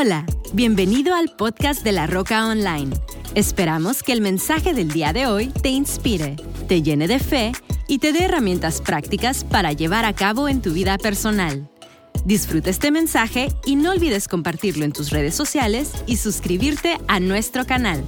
Hola, 0.00 0.24
bienvenido 0.52 1.12
al 1.12 1.34
podcast 1.34 1.82
de 1.82 1.90
La 1.90 2.06
Roca 2.06 2.46
Online. 2.46 2.94
Esperamos 3.34 4.04
que 4.04 4.12
el 4.12 4.20
mensaje 4.20 4.72
del 4.72 4.92
día 4.92 5.12
de 5.12 5.26
hoy 5.26 5.48
te 5.48 5.70
inspire, 5.70 6.36
te 6.68 6.82
llene 6.82 7.08
de 7.08 7.18
fe 7.18 7.50
y 7.88 7.98
te 7.98 8.12
dé 8.12 8.26
herramientas 8.26 8.80
prácticas 8.80 9.42
para 9.42 9.72
llevar 9.72 10.04
a 10.04 10.14
cabo 10.14 10.48
en 10.48 10.62
tu 10.62 10.72
vida 10.72 10.98
personal. 10.98 11.68
Disfruta 12.24 12.70
este 12.70 12.92
mensaje 12.92 13.48
y 13.66 13.74
no 13.74 13.90
olvides 13.90 14.28
compartirlo 14.28 14.84
en 14.84 14.92
tus 14.92 15.10
redes 15.10 15.34
sociales 15.34 15.90
y 16.06 16.18
suscribirte 16.18 16.96
a 17.08 17.18
nuestro 17.18 17.66
canal. 17.66 18.04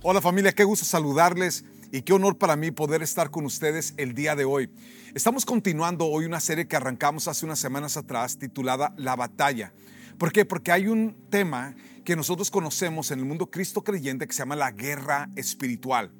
Hola 0.00 0.22
familia, 0.22 0.52
qué 0.52 0.64
gusto 0.64 0.86
saludarles 0.86 1.66
y 1.94 2.02
qué 2.02 2.12
honor 2.12 2.38
para 2.38 2.56
mí 2.56 2.72
poder 2.72 3.04
estar 3.04 3.30
con 3.30 3.44
ustedes 3.44 3.94
el 3.98 4.14
día 4.14 4.34
de 4.34 4.44
hoy. 4.44 4.68
Estamos 5.14 5.46
continuando 5.46 6.06
hoy 6.06 6.24
una 6.24 6.40
serie 6.40 6.66
que 6.66 6.74
arrancamos 6.74 7.28
hace 7.28 7.46
unas 7.46 7.60
semanas 7.60 7.96
atrás 7.96 8.36
titulada 8.36 8.92
La 8.96 9.14
batalla. 9.14 9.72
¿Por 10.18 10.32
qué? 10.32 10.44
Porque 10.44 10.72
hay 10.72 10.88
un 10.88 11.14
tema 11.30 11.76
que 12.04 12.16
nosotros 12.16 12.50
conocemos 12.50 13.12
en 13.12 13.20
el 13.20 13.24
mundo 13.26 13.48
cristo 13.48 13.84
creyente 13.84 14.26
que 14.26 14.32
se 14.32 14.40
llama 14.40 14.56
la 14.56 14.72
guerra 14.72 15.30
espiritual. 15.36 16.10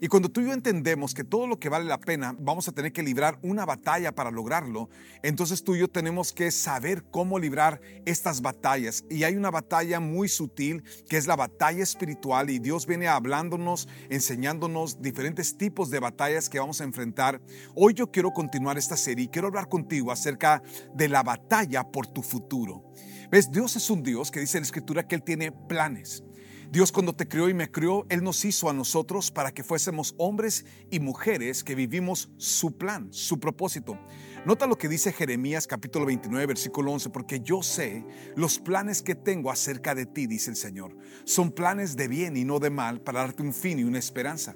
Y 0.00 0.08
cuando 0.08 0.28
tú 0.28 0.40
y 0.40 0.46
yo 0.46 0.52
entendemos 0.52 1.14
que 1.14 1.24
todo 1.24 1.46
lo 1.46 1.58
que 1.58 1.68
vale 1.68 1.84
la 1.84 1.98
pena 1.98 2.34
vamos 2.38 2.68
a 2.68 2.72
tener 2.72 2.92
que 2.92 3.02
librar 3.02 3.38
una 3.42 3.64
batalla 3.64 4.14
para 4.14 4.30
lograrlo, 4.30 4.88
entonces 5.22 5.64
tú 5.64 5.74
y 5.74 5.80
yo 5.80 5.88
tenemos 5.88 6.32
que 6.32 6.50
saber 6.50 7.04
cómo 7.10 7.38
librar 7.38 7.80
estas 8.04 8.40
batallas. 8.40 9.04
Y 9.10 9.24
hay 9.24 9.36
una 9.36 9.50
batalla 9.50 10.00
muy 10.00 10.28
sutil 10.28 10.84
que 11.08 11.16
es 11.16 11.26
la 11.26 11.36
batalla 11.36 11.82
espiritual 11.82 12.50
y 12.50 12.58
Dios 12.58 12.86
viene 12.86 13.08
hablándonos, 13.08 13.88
enseñándonos 14.08 15.02
diferentes 15.02 15.56
tipos 15.56 15.90
de 15.90 16.00
batallas 16.00 16.48
que 16.48 16.58
vamos 16.58 16.80
a 16.80 16.84
enfrentar. 16.84 17.40
Hoy 17.74 17.94
yo 17.94 18.10
quiero 18.10 18.30
continuar 18.30 18.78
esta 18.78 18.96
serie 18.96 19.24
y 19.24 19.28
quiero 19.28 19.48
hablar 19.48 19.68
contigo 19.68 20.12
acerca 20.12 20.62
de 20.94 21.08
la 21.08 21.22
batalla 21.22 21.84
por 21.84 22.06
tu 22.06 22.22
futuro. 22.22 22.84
¿Ves? 23.30 23.50
Dios 23.50 23.76
es 23.76 23.90
un 23.90 24.02
Dios 24.02 24.30
que 24.30 24.40
dice 24.40 24.56
en 24.56 24.62
la 24.62 24.66
Escritura 24.66 25.06
que 25.06 25.14
Él 25.14 25.22
tiene 25.22 25.52
planes. 25.52 26.22
Dios 26.70 26.92
cuando 26.92 27.14
te 27.14 27.26
crió 27.26 27.48
y 27.48 27.54
me 27.54 27.70
crió, 27.70 28.04
Él 28.10 28.22
nos 28.22 28.44
hizo 28.44 28.68
a 28.68 28.74
nosotros 28.74 29.30
para 29.30 29.52
que 29.52 29.64
fuésemos 29.64 30.14
hombres 30.18 30.66
y 30.90 31.00
mujeres 31.00 31.64
que 31.64 31.74
vivimos 31.74 32.28
su 32.36 32.76
plan, 32.76 33.08
su 33.10 33.40
propósito. 33.40 33.98
Nota 34.44 34.66
lo 34.66 34.76
que 34.76 34.86
dice 34.86 35.14
Jeremías 35.14 35.66
capítulo 35.66 36.04
29, 36.04 36.44
versículo 36.44 36.92
11, 36.92 37.08
porque 37.08 37.40
yo 37.40 37.62
sé 37.62 38.04
los 38.36 38.58
planes 38.58 39.00
que 39.00 39.14
tengo 39.14 39.50
acerca 39.50 39.94
de 39.94 40.04
ti, 40.04 40.26
dice 40.26 40.50
el 40.50 40.56
Señor. 40.56 40.94
Son 41.24 41.52
planes 41.52 41.96
de 41.96 42.06
bien 42.06 42.36
y 42.36 42.44
no 42.44 42.58
de 42.58 42.68
mal 42.68 43.00
para 43.00 43.20
darte 43.20 43.42
un 43.42 43.54
fin 43.54 43.78
y 43.78 43.84
una 43.84 43.98
esperanza. 43.98 44.54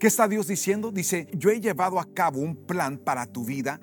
¿Qué 0.00 0.08
está 0.08 0.26
Dios 0.26 0.48
diciendo? 0.48 0.90
Dice, 0.90 1.28
yo 1.32 1.50
he 1.50 1.60
llevado 1.60 2.00
a 2.00 2.12
cabo 2.12 2.40
un 2.40 2.56
plan 2.56 2.98
para 2.98 3.26
tu 3.26 3.44
vida 3.44 3.80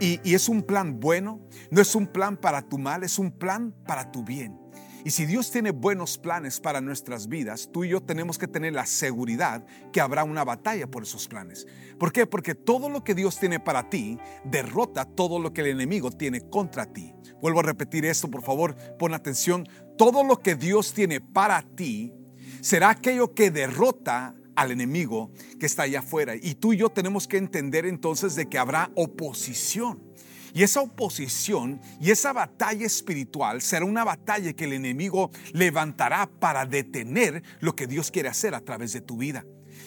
y, 0.00 0.20
y 0.24 0.34
es 0.34 0.48
un 0.48 0.62
plan 0.62 0.98
bueno, 0.98 1.46
no 1.70 1.82
es 1.82 1.94
un 1.94 2.06
plan 2.06 2.38
para 2.38 2.62
tu 2.62 2.78
mal, 2.78 3.04
es 3.04 3.18
un 3.18 3.30
plan 3.30 3.74
para 3.84 4.10
tu 4.10 4.24
bien. 4.24 4.58
Y 5.04 5.10
si 5.10 5.26
Dios 5.26 5.50
tiene 5.50 5.70
buenos 5.70 6.18
planes 6.18 6.60
para 6.60 6.80
nuestras 6.80 7.28
vidas, 7.28 7.70
tú 7.72 7.84
y 7.84 7.90
yo 7.90 8.02
tenemos 8.02 8.38
que 8.38 8.48
tener 8.48 8.74
la 8.74 8.86
seguridad 8.86 9.64
que 9.92 10.00
habrá 10.00 10.24
una 10.24 10.44
batalla 10.44 10.86
por 10.86 11.04
esos 11.04 11.28
planes. 11.28 11.66
¿Por 11.98 12.12
qué? 12.12 12.26
Porque 12.26 12.54
todo 12.54 12.88
lo 12.88 13.02
que 13.04 13.14
Dios 13.14 13.38
tiene 13.38 13.60
para 13.60 13.88
ti 13.88 14.18
derrota 14.44 15.04
todo 15.04 15.38
lo 15.38 15.52
que 15.52 15.62
el 15.62 15.68
enemigo 15.68 16.10
tiene 16.10 16.48
contra 16.48 16.86
ti. 16.86 17.12
Vuelvo 17.40 17.60
a 17.60 17.64
repetir 17.64 18.04
esto, 18.04 18.30
por 18.30 18.42
favor, 18.42 18.76
pon 18.98 19.14
atención. 19.14 19.68
Todo 19.96 20.24
lo 20.24 20.40
que 20.40 20.54
Dios 20.54 20.92
tiene 20.92 21.20
para 21.20 21.62
ti 21.62 22.12
será 22.60 22.90
aquello 22.90 23.34
que 23.34 23.50
derrota 23.50 24.34
al 24.56 24.72
enemigo 24.72 25.30
que 25.58 25.66
está 25.66 25.84
allá 25.84 26.00
afuera. 26.00 26.34
Y 26.36 26.54
tú 26.54 26.72
y 26.72 26.76
yo 26.76 26.90
tenemos 26.90 27.26
que 27.26 27.38
entender 27.38 27.86
entonces 27.86 28.34
de 28.34 28.48
que 28.48 28.58
habrá 28.58 28.90
oposición. 28.94 30.09
Y 30.52 30.62
esa 30.62 30.80
oposición 30.80 31.80
y 32.00 32.10
esa 32.10 32.32
batalla 32.32 32.86
espiritual 32.86 33.62
será 33.62 33.84
una 33.84 34.04
batalla 34.04 34.52
que 34.52 34.64
el 34.64 34.72
enemigo 34.72 35.30
levantará 35.52 36.28
para 36.38 36.66
detener 36.66 37.42
lo 37.60 37.76
que 37.76 37.86
Dios 37.86 38.10
quiere 38.10 38.28
hacer 38.28 38.54
a 38.54 38.60
través 38.60 38.92
de 38.92 39.00
tu 39.00 39.16
vida. 39.16 39.44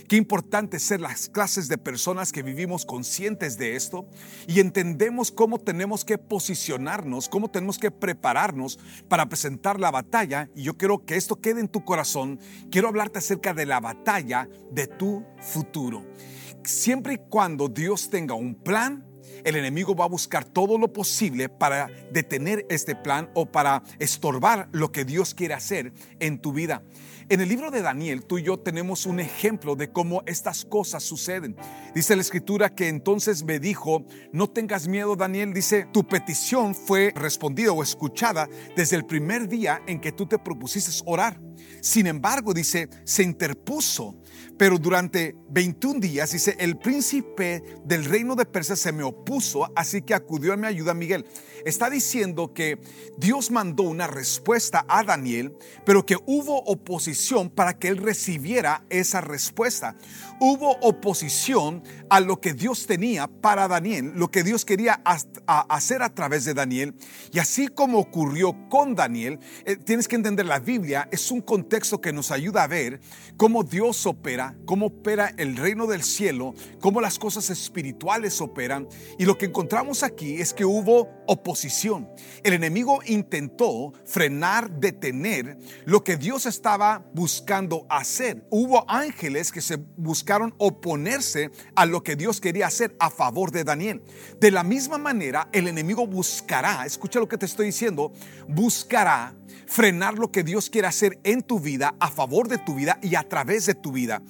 Qué 0.07 0.18
importante 0.18 0.79
ser 0.79 1.00
las 1.00 1.29
clases 1.29 1.68
de 1.68 1.78
personas 1.78 2.31
que 2.31 2.44
vivimos 2.44 2.85
conscientes 2.85 3.57
de 3.57 3.75
esto 3.75 4.06
y 4.47 4.59
entendemos 4.59 5.31
cómo 5.31 5.59
tenemos 5.59 6.03
que 6.03 6.18
posicionarnos, 6.18 7.29
cómo 7.29 7.50
tenemos 7.50 7.79
que 7.79 7.91
prepararnos 7.91 8.79
para 9.07 9.28
presentar 9.28 9.79
la 9.79 9.91
batalla. 9.91 10.50
Y 10.56 10.63
yo 10.63 10.78
quiero 10.78 11.06
que 11.06 11.16
esto 11.16 11.40
quede 11.40 11.62
en 11.62 11.69
tu 11.69 11.85
corazón. 11.85 12.40
Quiero 12.69 12.90
hablarte 12.90 13.19
acerca 13.19 13.53
de 13.53 13.66
la 13.66 13.79
batalla 13.79 14.50
de 14.72 14.88
tu 14.88 15.25
futuro. 15.40 16.06
Siempre 16.63 17.13
y 17.13 17.18
cuando 17.29 17.68
Dios 17.68 18.09
tenga 18.09 18.35
un 18.35 18.56
plan, 18.56 19.06
el 19.44 19.56
enemigo 19.56 19.96
va 19.96 20.06
a 20.06 20.09
buscar 20.09 20.46
todo 20.46 20.78
lo 20.78 20.92
posible 20.92 21.50
para 21.50 21.88
detener 22.12 22.66
este 22.70 22.96
plan 22.96 23.30
o 23.34 23.46
para 23.46 23.84
estorbar 24.00 24.70
lo 24.72 24.92
que 24.92 25.06
Dios 25.06 25.34
quiere 25.34 25.54
hacer 25.54 25.94
en 26.20 26.40
tu 26.40 26.54
vida. 26.54 26.84
En 27.30 27.40
el 27.40 27.48
libro 27.48 27.72
de 27.72 27.82
Daniel, 27.82 28.26
tú 28.26 28.38
y 28.38 28.44
yo 28.44 28.59
tenemos 28.59 29.06
un 29.06 29.20
ejemplo 29.20 29.76
de 29.76 29.92
cómo 29.92 30.24
estas 30.26 30.66
cosas 30.66 31.03
suceden. 31.03 31.56
Dice 31.96 32.16
la 32.16 32.22
escritura 32.22 32.76
que 32.76 32.90
entonces 32.90 33.44
me 33.44 33.59
dijo, 33.59 34.06
no 34.34 34.50
tengas 34.50 34.88
miedo 34.88 35.16
Daniel, 35.16 35.53
dice, 35.53 35.88
tu 35.92 36.06
petición 36.06 36.76
fue 36.76 37.14
respondida 37.16 37.72
o 37.72 37.82
escuchada 37.82 38.50
desde 38.76 38.98
el 38.98 39.06
primer 39.06 39.48
día 39.48 39.82
en 39.88 40.02
que 40.02 40.12
tú 40.12 40.26
te 40.26 40.38
propusiste 40.38 40.92
orar. 41.06 41.40
Sin 41.82 42.08
embargo, 42.08 42.53
dice, 42.53 42.90
se 43.06 43.24
interpuso 43.24 44.18
pero 44.58 44.78
durante 44.78 45.36
21 45.50 46.00
días, 46.00 46.31
dice, 46.31 46.56
el 46.59 46.78
príncipe 46.78 47.64
del 47.86 48.06
reino 48.06 48.36
de 48.36 48.46
Persia 48.46 48.76
se 48.76 48.92
me 48.92 49.04
opuso, 49.04 49.72
así 49.76 50.02
que 50.02 50.14
acudió 50.14 50.54
a 50.54 50.58
mi 50.58 50.68
ayuda 50.68 50.94
Miguel. 50.94 51.26
Está 51.66 51.90
diciendo 51.90 52.53
que 52.53 52.80
Dios 53.18 53.52
mandó 53.52 53.84
una 53.84 54.08
respuesta 54.08 54.86
a 54.88 55.03
Daniel, 55.03 55.56
pero 55.86 56.06
que 56.06 56.18
hubo 56.26 56.59
oposición 56.64 57.50
para 57.50 57.78
que 57.78 57.88
él 57.88 57.98
recibiera 57.98 58.86
esa 58.90 59.22
respuesta. 59.22 59.96
Hubo 60.40 60.72
oposición 60.82 61.84
a 62.09 62.20
lo 62.20 62.42
que 62.42 62.53
Dios 62.53 62.86
tenía 62.86 63.28
para 63.28 63.68
Daniel, 63.68 64.12
lo 64.16 64.30
que 64.30 64.44
Dios 64.44 64.66
quería 64.66 65.02
hacer 65.46 66.03
a 66.03 66.14
través 66.14 66.46
de 66.46 66.53
Daniel. 66.53 66.96
Y 67.32 67.40
así 67.40 67.68
como 67.68 68.00
ocurrió 68.00 68.68
con 68.70 68.96
Daniel, 68.96 69.40
eh, 69.66 69.78
tienes 69.78 70.08
que 70.08 70.16
entender 70.16 70.46
la 70.46 70.59
Biblia 70.59 71.08
es 71.12 71.32
un 71.32 71.42
contexto 71.42 72.02
que 72.02 72.12
nos 72.12 72.32
ayuda 72.32 72.64
a 72.64 72.68
ver 72.68 73.00
cómo 73.38 73.64
Dios 73.64 74.06
opera 74.06 74.33
cómo 74.66 74.88
opera 74.88 75.34
el 75.38 75.56
reino 75.58 75.88
del 75.88 76.04
cielo, 76.04 76.54
cómo 76.80 77.02
las 77.02 77.20
cosas 77.20 77.50
espirituales 77.50 78.42
operan. 78.42 78.88
Y 79.20 79.26
lo 79.26 79.38
que 79.38 79.46
encontramos 79.46 80.04
aquí 80.04 80.40
es 80.40 80.54
que 80.54 80.66
hubo 80.66 81.10
oposición. 81.28 82.10
El 82.44 82.54
enemigo 82.54 83.00
intentó 83.06 83.94
frenar, 84.06 84.72
detener 84.80 85.58
lo 85.86 86.04
que 86.04 86.18
Dios 86.18 86.46
estaba 86.46 87.06
buscando 87.14 87.86
hacer. 87.90 88.46
Hubo 88.50 88.90
ángeles 88.90 89.52
que 89.52 89.62
se 89.62 89.78
buscaron 89.98 90.54
oponerse 90.58 91.52
a 91.76 91.86
lo 91.86 92.04
que 92.04 92.16
Dios 92.16 92.42
quería 92.42 92.68
hacer 92.68 92.96
a 93.00 93.10
favor 93.10 93.52
de 93.52 93.64
Daniel. 93.64 94.04
De 94.40 94.52
la 94.52 94.64
misma 94.64 94.98
manera, 94.98 95.50
el 95.52 95.68
enemigo 95.68 96.08
buscará, 96.08 96.86
escucha 96.86 97.20
lo 97.20 97.28
que 97.28 97.38
te 97.38 97.46
estoy 97.46 97.68
diciendo, 97.68 98.12
buscará 98.48 99.36
frenar 99.68 100.18
lo 100.18 100.31
que 100.31 100.44
Dios 100.44 100.69
quiere 100.69 100.88
hacer 100.88 101.19
en 101.24 101.41
tu 101.41 101.59
vida, 101.59 101.96
a 102.00 102.09
favor 102.09 102.47
de 102.47 102.57
tu 102.57 102.75
vida 102.75 103.00
y 103.01 103.16
a 103.16 103.28
través 103.28 103.66
de 103.66 103.75
tu 103.75 103.91
vida. 103.91 104.22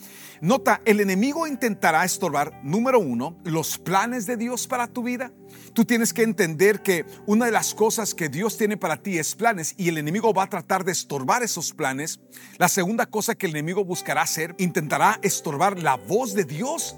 Nota, 0.41 0.81
el 0.85 0.99
enemigo 0.99 1.47
intentará 1.47 2.03
estorbar, 2.03 2.59
número 2.63 2.99
uno, 2.99 3.38
los 3.45 3.77
planes 3.77 4.25
de 4.25 4.35
Dios 4.35 4.67
para 4.67 4.88
tu 4.88 5.03
vida. 5.03 5.31
Tú 5.73 5.85
tienes 5.85 6.13
que 6.13 6.23
entender 6.23 6.81
que 6.81 7.05
una 7.25 7.45
de 7.45 7.51
las 7.51 7.73
cosas 7.73 8.13
que 8.13 8.29
Dios 8.29 8.57
tiene 8.57 8.75
para 8.77 8.97
ti 8.97 9.17
es 9.17 9.35
planes 9.35 9.73
y 9.77 9.89
el 9.89 9.97
enemigo 9.97 10.33
va 10.33 10.43
a 10.43 10.49
tratar 10.49 10.83
de 10.83 10.91
estorbar 10.91 11.43
esos 11.43 11.73
planes. 11.73 12.19
La 12.57 12.67
segunda 12.67 13.05
cosa 13.05 13.35
que 13.35 13.45
el 13.45 13.53
enemigo 13.53 13.85
buscará 13.85 14.22
hacer, 14.22 14.53
intentará 14.57 15.19
estorbar 15.22 15.81
la 15.81 15.95
voz 15.95 16.33
de 16.33 16.43
Dios 16.43 16.97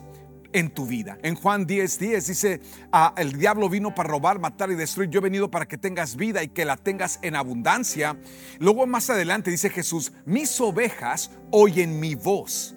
en 0.56 0.70
tu 0.70 0.86
vida. 0.86 1.18
En 1.22 1.36
Juan 1.36 1.68
10:10 1.68 2.00
10 2.00 2.28
dice, 2.28 2.62
ah, 2.92 3.14
el 3.18 3.34
diablo 3.34 3.70
vino 3.70 3.94
para 3.94 4.10
robar, 4.10 4.40
matar 4.40 4.72
y 4.72 4.76
destruir. 4.76 5.10
Yo 5.10 5.20
he 5.20 5.24
venido 5.24 5.52
para 5.52 5.68
que 5.68 5.78
tengas 5.78 6.16
vida 6.16 6.44
y 6.44 6.48
que 6.48 6.63
la 6.63 6.78
tengas 6.78 7.19
en 7.22 7.36
abundancia. 7.36 8.18
Luego 8.60 8.88
más 8.88 9.10
adelante 9.10 9.52
dice 9.52 9.69
Jesús, 9.69 10.13
mis 10.25 10.60
ovejas 10.62 11.31
oyen 11.52 12.00
mi 12.00 12.16
voz 12.16 12.75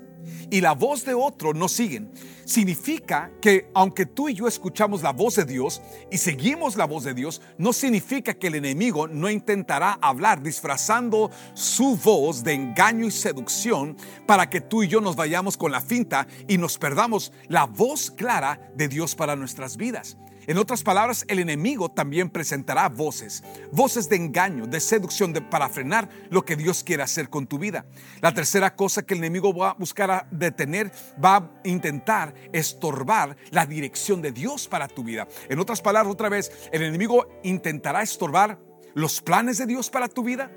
y 0.51 0.61
la 0.61 0.73
voz 0.73 1.05
de 1.05 1.15
otro 1.15 1.55
no 1.55 1.69
siguen. 1.69 2.13
Significa 2.45 3.31
que 3.41 3.71
aunque 3.75 4.07
tú 4.07 4.29
y 4.29 4.35
yo 4.35 4.49
escuchamos 4.49 5.03
la 5.03 5.13
voz 5.13 5.37
de 5.37 5.45
Dios 5.45 5.83
y 6.11 6.19
seguimos 6.19 6.77
la 6.77 6.87
voz 6.87 7.05
de 7.05 7.15
Dios, 7.15 7.43
no 7.59 7.73
significa 7.73 8.35
que 8.35 8.47
el 8.47 8.55
enemigo 8.55 9.07
no 9.07 9.29
intentará 9.29 9.99
hablar 10.01 10.43
disfrazando 10.43 11.31
su 11.55 11.97
voz 11.97 12.43
de 12.43 12.55
engaño 12.55 13.07
y 13.07 13.11
seducción 13.11 13.97
para 14.27 14.49
que 14.49 14.61
tú 14.61 14.83
y 14.83 14.89
yo 14.89 15.01
nos 15.01 15.17
vayamos 15.17 15.57
con 15.57 15.73
la 15.73 15.81
finta 15.81 16.27
y 16.47 16.59
nos 16.59 16.79
perdamos 16.79 17.33
la 17.49 17.67
voz 17.67 18.11
clara 18.11 18.73
de 18.75 18.89
Dios 18.89 19.15
para 19.15 19.37
nuestras 19.37 19.77
vidas. 19.77 20.17
En 20.49 20.57
otras 20.57 20.83
palabras, 20.83 21.27
el 21.29 21.41
enemigo 21.41 21.91
también 21.91 22.31
presentará 22.31 22.89
voces, 22.89 23.45
voces 23.71 24.09
de 24.09 24.17
engaño, 24.17 24.67
de 24.67 24.81
seducción, 24.81 25.35
de, 25.35 25.43
para 25.43 25.69
frenar 25.69 26.09
lo 26.31 26.43
que 26.47 26.57
Dios 26.57 26.83
quiere 26.83 27.03
hacer 27.03 27.29
con 27.29 27.47
tu 27.47 27.59
vida. 27.59 27.85
La 28.23 28.33
tercera 28.33 28.75
cosa 28.75 29.03
que 29.03 29.13
el 29.13 29.19
enemigo 29.19 29.53
va 29.53 29.73
a 29.73 29.75
buscar 29.75 30.11
a 30.11 30.27
detener, 30.31 30.91
va 31.23 31.37
a 31.37 31.51
intentar 31.65 32.33
estorbar 32.51 33.37
la 33.51 33.67
dirección 33.67 34.23
de 34.23 34.33
Dios 34.33 34.69
para 34.69 34.89
tu 34.89 35.05
vida. 35.05 35.29
En 35.51 35.59
otras 35.59 35.83
palabras, 35.83 36.11
otra 36.11 36.31
vez, 36.31 36.51
el 36.73 36.83
enemigo 36.83 37.29
intentará 37.43 38.01
estorbar 38.01 38.59
los 38.95 39.21
planes 39.21 39.59
de 39.59 39.67
Dios 39.67 39.91
para 39.91 40.09
tu 40.09 40.23
vida, 40.23 40.51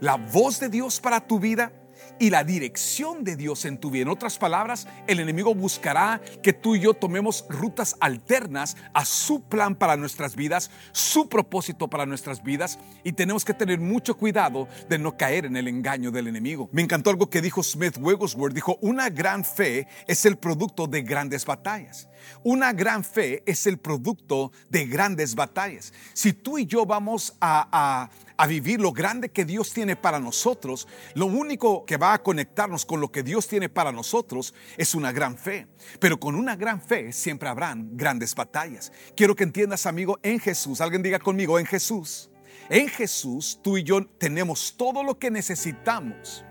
la 0.00 0.16
voz 0.16 0.60
de 0.60 0.70
Dios 0.70 0.98
para 0.98 1.20
tu 1.20 1.38
vida 1.38 1.74
y 2.18 2.30
la 2.30 2.44
dirección 2.44 3.24
de 3.24 3.36
Dios 3.36 3.64
en 3.64 3.78
tu 3.78 3.90
vida. 3.90 4.02
En 4.02 4.08
otras 4.08 4.38
palabras, 4.38 4.86
el 5.06 5.20
enemigo 5.20 5.54
buscará 5.54 6.20
que 6.42 6.52
tú 6.52 6.76
y 6.76 6.80
yo 6.80 6.94
tomemos 6.94 7.44
rutas 7.48 7.96
alternas 8.00 8.76
a 8.94 9.04
su 9.04 9.42
plan 9.42 9.74
para 9.74 9.96
nuestras 9.96 10.36
vidas, 10.36 10.70
su 10.92 11.28
propósito 11.28 11.88
para 11.88 12.06
nuestras 12.06 12.42
vidas 12.42 12.78
y 13.04 13.12
tenemos 13.12 13.44
que 13.44 13.54
tener 13.54 13.80
mucho 13.80 14.16
cuidado 14.16 14.68
de 14.88 14.98
no 14.98 15.16
caer 15.16 15.46
en 15.46 15.56
el 15.56 15.68
engaño 15.68 16.10
del 16.10 16.28
enemigo. 16.28 16.68
Me 16.72 16.82
encantó 16.82 17.10
algo 17.10 17.30
que 17.30 17.40
dijo 17.40 17.62
Smith 17.62 17.96
Wigglesworth, 18.00 18.54
dijo, 18.54 18.78
una 18.80 19.10
gran 19.10 19.44
fe 19.44 19.86
es 20.06 20.24
el 20.26 20.36
producto 20.36 20.86
de 20.86 21.02
grandes 21.02 21.44
batallas. 21.44 22.08
Una 22.42 22.72
gran 22.72 23.04
fe 23.04 23.42
es 23.46 23.66
el 23.66 23.78
producto 23.78 24.52
de 24.68 24.86
grandes 24.86 25.34
batallas. 25.34 25.92
Si 26.12 26.32
tú 26.32 26.58
y 26.58 26.66
yo 26.66 26.86
vamos 26.86 27.36
a, 27.40 27.68
a 27.70 28.10
vivir 28.44 28.80
lo 28.80 28.92
grande 28.92 29.30
que 29.30 29.46
Dios 29.46 29.72
tiene 29.72 29.96
para 29.96 30.20
nosotros, 30.20 30.86
lo 31.14 31.24
único 31.24 31.86
que 31.86 31.96
va 31.96 32.12
a 32.12 32.22
conectarnos 32.22 32.84
con 32.84 33.00
lo 33.00 33.10
que 33.10 33.22
Dios 33.22 33.48
tiene 33.48 33.70
para 33.70 33.92
nosotros 33.92 34.52
es 34.76 34.94
una 34.94 35.12
gran 35.12 35.38
fe. 35.38 35.66
Pero 35.98 36.20
con 36.20 36.34
una 36.34 36.56
gran 36.56 36.82
fe 36.82 37.12
siempre 37.12 37.48
habrán 37.48 37.96
grandes 37.96 38.34
batallas. 38.34 38.92
Quiero 39.16 39.34
que 39.34 39.44
entiendas, 39.44 39.86
amigo, 39.86 40.18
en 40.22 40.40
Jesús, 40.40 40.82
alguien 40.82 41.02
diga 41.02 41.18
conmigo, 41.18 41.58
en 41.58 41.64
Jesús. 41.66 42.28
En 42.68 42.88
Jesús 42.88 43.60
tú 43.62 43.78
y 43.78 43.84
yo 43.84 44.04
tenemos 44.04 44.74
todo 44.76 45.02
lo 45.02 45.18
que 45.18 45.30
necesitamos 45.30 46.44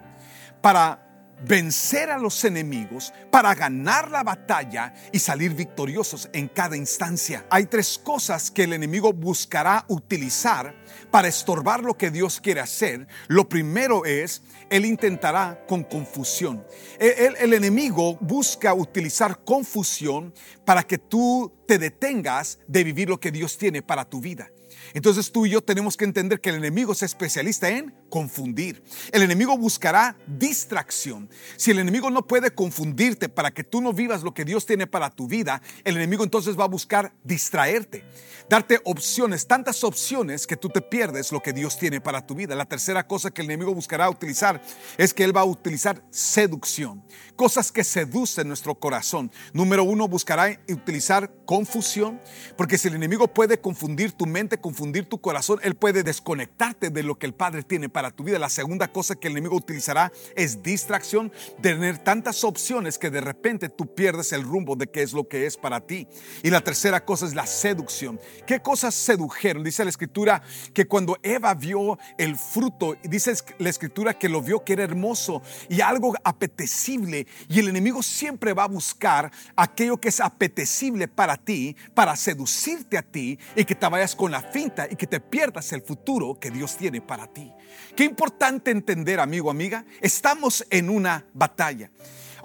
para 0.61 1.04
vencer 1.43 2.09
a 2.09 2.17
los 2.17 2.43
enemigos, 2.43 3.13
para 3.31 3.53
ganar 3.53 4.11
la 4.11 4.23
batalla 4.23 4.93
y 5.11 5.19
salir 5.19 5.53
victoriosos 5.53 6.29
en 6.33 6.47
cada 6.47 6.77
instancia. 6.77 7.45
Hay 7.49 7.65
tres 7.65 7.97
cosas 7.97 8.49
que 8.49 8.63
el 8.63 8.73
enemigo 8.73 9.13
buscará 9.13 9.85
utilizar 9.87 10.75
para 11.11 11.27
estorbar 11.27 11.83
lo 11.83 11.97
que 11.97 12.11
Dios 12.11 12.39
quiere 12.39 12.61
hacer. 12.61 13.07
Lo 13.27 13.47
primero 13.49 14.05
es, 14.05 14.41
él 14.69 14.85
intentará 14.85 15.65
con 15.67 15.83
confusión. 15.83 16.65
El, 16.99 17.35
el 17.37 17.53
enemigo 17.53 18.17
busca 18.21 18.73
utilizar 18.73 19.39
confusión 19.43 20.33
para 20.65 20.83
que 20.83 20.97
tú 20.97 21.53
te 21.67 21.77
detengas 21.77 22.59
de 22.67 22.83
vivir 22.83 23.09
lo 23.09 23.19
que 23.19 23.31
Dios 23.31 23.57
tiene 23.57 23.81
para 23.81 24.05
tu 24.05 24.21
vida. 24.21 24.49
Entonces 24.93 25.31
tú 25.31 25.45
y 25.45 25.49
yo 25.49 25.61
tenemos 25.61 25.97
que 25.97 26.05
entender 26.05 26.39
que 26.39 26.49
el 26.49 26.55
enemigo 26.55 26.93
es 26.93 27.03
especialista 27.03 27.69
en 27.69 27.93
confundir. 28.15 28.81
El 29.11 29.23
enemigo 29.23 29.57
buscará 29.57 30.15
distracción. 30.25 31.29
Si 31.57 31.71
el 31.71 31.79
enemigo 31.79 32.09
no 32.09 32.25
puede 32.25 32.51
confundirte 32.51 33.27
para 33.27 33.51
que 33.51 33.65
tú 33.65 33.81
no 33.81 33.91
vivas 33.91 34.23
lo 34.23 34.33
que 34.33 34.45
Dios 34.45 34.65
tiene 34.65 34.87
para 34.87 35.09
tu 35.09 35.27
vida, 35.27 35.61
el 35.83 35.97
enemigo 35.97 36.23
entonces 36.23 36.57
va 36.57 36.63
a 36.63 36.69
buscar 36.69 37.11
distraerte, 37.25 38.05
darte 38.49 38.79
opciones, 38.85 39.47
tantas 39.47 39.83
opciones 39.83 40.47
que 40.47 40.55
tú 40.55 40.69
te 40.69 40.79
pierdes 40.79 41.33
lo 41.33 41.41
que 41.41 41.51
Dios 41.51 41.77
tiene 41.77 41.99
para 41.99 42.25
tu 42.25 42.35
vida. 42.35 42.55
La 42.55 42.63
tercera 42.63 43.05
cosa 43.05 43.31
que 43.31 43.41
el 43.41 43.49
enemigo 43.49 43.75
buscará 43.75 44.09
utilizar 44.09 44.61
es 44.97 45.13
que 45.13 45.25
él 45.25 45.35
va 45.35 45.41
a 45.41 45.45
utilizar 45.45 46.01
seducción, 46.09 47.03
cosas 47.35 47.69
que 47.69 47.83
seducen 47.83 48.47
nuestro 48.47 48.75
corazón. 48.75 49.29
Número 49.51 49.83
uno, 49.83 50.07
buscará 50.07 50.57
utilizar 50.69 51.33
confusión, 51.43 52.21
porque 52.55 52.77
si 52.77 52.87
el 52.87 52.95
enemigo 52.95 53.27
puede 53.27 53.59
confundir 53.59 54.13
tu 54.13 54.25
mente, 54.25 54.57
confundir 54.57 55.09
tu 55.09 55.19
corazón, 55.19 55.59
él 55.63 55.75
puede 55.75 56.03
desconectarte 56.03 56.91
de 56.91 57.03
lo 57.03 57.19
que 57.19 57.25
el 57.25 57.33
Padre 57.33 57.61
tiene 57.63 57.89
para 57.89 58.04
tu 58.11 58.23
vida. 58.23 58.39
La 58.39 58.49
segunda 58.49 58.87
cosa 58.87 59.15
que 59.15 59.27
el 59.27 59.33
enemigo 59.33 59.55
utilizará 59.55 60.11
es 60.35 60.61
distracción, 60.63 61.31
tener 61.61 61.97
tantas 61.99 62.43
opciones 62.43 62.97
que 62.97 63.09
de 63.09 63.21
repente 63.21 63.69
tú 63.69 63.93
pierdes 63.93 64.31
el 64.33 64.43
rumbo 64.43 64.75
de 64.75 64.87
qué 64.87 65.01
es 65.01 65.13
lo 65.13 65.27
que 65.27 65.45
es 65.45 65.57
para 65.57 65.81
ti. 65.81 66.07
Y 66.43 66.49
la 66.49 66.61
tercera 66.61 67.05
cosa 67.05 67.25
es 67.25 67.35
la 67.35 67.47
seducción. 67.47 68.19
¿Qué 68.45 68.59
cosas 68.61 68.95
sedujeron? 68.95 69.63
Dice 69.63 69.83
la 69.83 69.89
escritura 69.89 70.41
que 70.73 70.87
cuando 70.87 71.17
Eva 71.23 71.53
vio 71.53 71.97
el 72.17 72.35
fruto, 72.37 72.95
dice 73.03 73.33
la 73.57 73.69
escritura 73.69 74.17
que 74.17 74.29
lo 74.29 74.41
vio 74.41 74.63
que 74.63 74.73
era 74.73 74.83
hermoso 74.83 75.41
y 75.69 75.81
algo 75.81 76.13
apetecible. 76.23 77.27
Y 77.49 77.59
el 77.59 77.69
enemigo 77.69 78.03
siempre 78.03 78.53
va 78.53 78.63
a 78.63 78.67
buscar 78.67 79.31
aquello 79.55 79.97
que 79.97 80.09
es 80.09 80.19
apetecible 80.19 81.07
para 81.07 81.37
ti, 81.37 81.75
para 81.93 82.15
seducirte 82.15 82.97
a 82.97 83.01
ti 83.01 83.37
y 83.55 83.65
que 83.65 83.75
te 83.75 83.87
vayas 83.87 84.15
con 84.15 84.31
la 84.31 84.41
finta 84.41 84.87
y 84.89 84.95
que 84.95 85.07
te 85.07 85.19
pierdas 85.19 85.71
el 85.73 85.81
futuro 85.81 86.39
que 86.39 86.51
Dios 86.51 86.77
tiene 86.77 87.01
para 87.01 87.27
ti. 87.27 87.51
Qué 87.95 88.03
importante 88.03 88.71
entender, 88.71 89.21
amigo, 89.21 89.49
amiga, 89.49 89.85
estamos 90.01 90.65
en 90.69 90.89
una 90.89 91.25
batalla. 91.33 91.89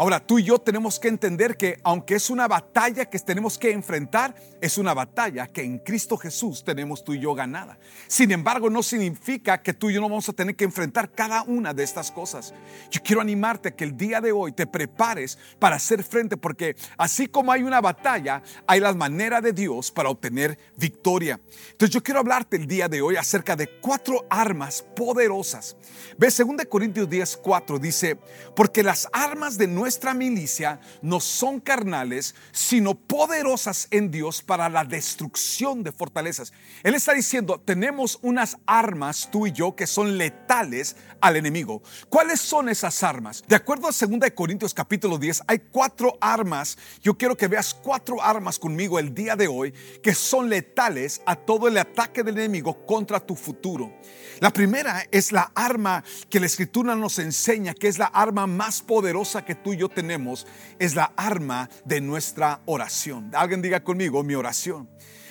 Ahora, 0.00 0.18
tú 0.18 0.38
y 0.38 0.44
yo 0.44 0.58
tenemos 0.58 0.98
que 0.98 1.08
entender 1.08 1.58
que 1.58 1.78
aunque 1.84 2.14
es 2.14 2.30
una 2.30 2.48
batalla 2.48 3.04
que 3.04 3.18
tenemos 3.18 3.58
que 3.58 3.70
enfrentar, 3.70 4.34
es 4.58 4.78
una 4.78 4.94
batalla 4.94 5.46
que 5.46 5.62
en 5.62 5.78
Cristo 5.78 6.16
Jesús 6.16 6.64
tenemos 6.64 7.04
tú 7.04 7.12
y 7.12 7.20
yo 7.20 7.34
ganada. 7.34 7.78
Sin 8.08 8.30
embargo, 8.30 8.70
no 8.70 8.82
significa 8.82 9.60
que 9.60 9.74
tú 9.74 9.90
y 9.90 9.92
yo 9.92 10.00
no 10.00 10.08
vamos 10.08 10.26
a 10.30 10.32
tener 10.32 10.56
que 10.56 10.64
enfrentar 10.64 11.10
cada 11.10 11.42
una 11.42 11.74
de 11.74 11.82
estas 11.82 12.10
cosas. 12.10 12.54
Yo 12.90 13.02
quiero 13.04 13.20
animarte 13.20 13.68
a 13.68 13.76
que 13.76 13.84
el 13.84 13.94
día 13.94 14.22
de 14.22 14.32
hoy 14.32 14.52
te 14.52 14.66
prepares 14.66 15.36
para 15.58 15.76
hacer 15.76 16.02
frente, 16.02 16.38
porque 16.38 16.76
así 16.96 17.26
como 17.26 17.52
hay 17.52 17.62
una 17.62 17.82
batalla, 17.82 18.42
hay 18.66 18.80
la 18.80 18.94
manera 18.94 19.42
de 19.42 19.52
Dios 19.52 19.90
para 19.90 20.08
obtener 20.08 20.58
victoria. 20.78 21.38
Entonces 21.72 21.92
yo 21.92 22.02
quiero 22.02 22.20
hablarte 22.20 22.56
el 22.56 22.66
día 22.66 22.88
de 22.88 23.02
hoy 23.02 23.16
acerca 23.16 23.54
de 23.54 23.68
cuatro 23.82 24.24
armas 24.30 24.82
poderosas. 24.96 25.76
Ve 26.16 26.28
2 26.28 26.64
Corintios 26.70 27.08
10, 27.08 27.36
4 27.36 27.78
dice, 27.78 28.18
porque 28.56 28.82
las 28.82 29.06
armas 29.12 29.58
de 29.58 29.66
nuestra 29.66 29.89
nuestra 29.90 30.14
milicia 30.14 30.78
no 31.02 31.18
son 31.18 31.58
carnales, 31.58 32.36
sino 32.52 32.94
poderosas 32.94 33.88
en 33.90 34.12
Dios 34.12 34.40
para 34.40 34.68
la 34.68 34.84
destrucción 34.84 35.82
de 35.82 35.90
fortalezas. 35.90 36.52
Él 36.84 36.94
está 36.94 37.12
diciendo, 37.12 37.60
tenemos 37.60 38.20
unas 38.22 38.56
armas, 38.66 39.28
tú 39.32 39.48
y 39.48 39.52
yo, 39.52 39.74
que 39.74 39.88
son 39.88 40.16
letales 40.16 40.94
al 41.20 41.34
enemigo. 41.34 41.82
¿Cuáles 42.08 42.40
son 42.40 42.68
esas 42.68 43.02
armas? 43.02 43.42
De 43.48 43.56
acuerdo 43.56 43.88
a 43.88 43.90
2 43.90 44.30
Corintios 44.32 44.74
capítulo 44.74 45.18
10, 45.18 45.42
hay 45.48 45.58
cuatro 45.58 46.16
armas. 46.20 46.78
Yo 47.02 47.18
quiero 47.18 47.36
que 47.36 47.48
veas 47.48 47.74
cuatro 47.74 48.22
armas 48.22 48.60
conmigo 48.60 49.00
el 49.00 49.12
día 49.12 49.34
de 49.34 49.48
hoy 49.48 49.74
que 50.04 50.14
son 50.14 50.48
letales 50.48 51.20
a 51.26 51.34
todo 51.34 51.66
el 51.66 51.76
ataque 51.78 52.22
del 52.22 52.38
enemigo 52.38 52.86
contra 52.86 53.18
tu 53.18 53.34
futuro. 53.34 53.92
La 54.38 54.52
primera 54.52 55.04
es 55.10 55.32
la 55.32 55.50
arma 55.54 56.04
que 56.30 56.38
la 56.38 56.46
escritura 56.46 56.94
nos 56.94 57.18
enseña, 57.18 57.74
que 57.74 57.88
es 57.88 57.98
la 57.98 58.06
arma 58.06 58.46
más 58.46 58.82
poderosa 58.82 59.44
que 59.44 59.54
tú 59.54 59.72
y 59.72 59.79
yo 59.80 59.88
tenemos, 59.88 60.46
es 60.78 60.94
la 60.94 61.12
arma 61.16 61.68
de 61.84 62.00
nuestra 62.00 62.60
oración. 62.66 63.30
Alguien 63.34 63.62
diga 63.62 63.82
conmigo, 63.82 64.22
mi 64.22 64.34
oración. 64.34 64.88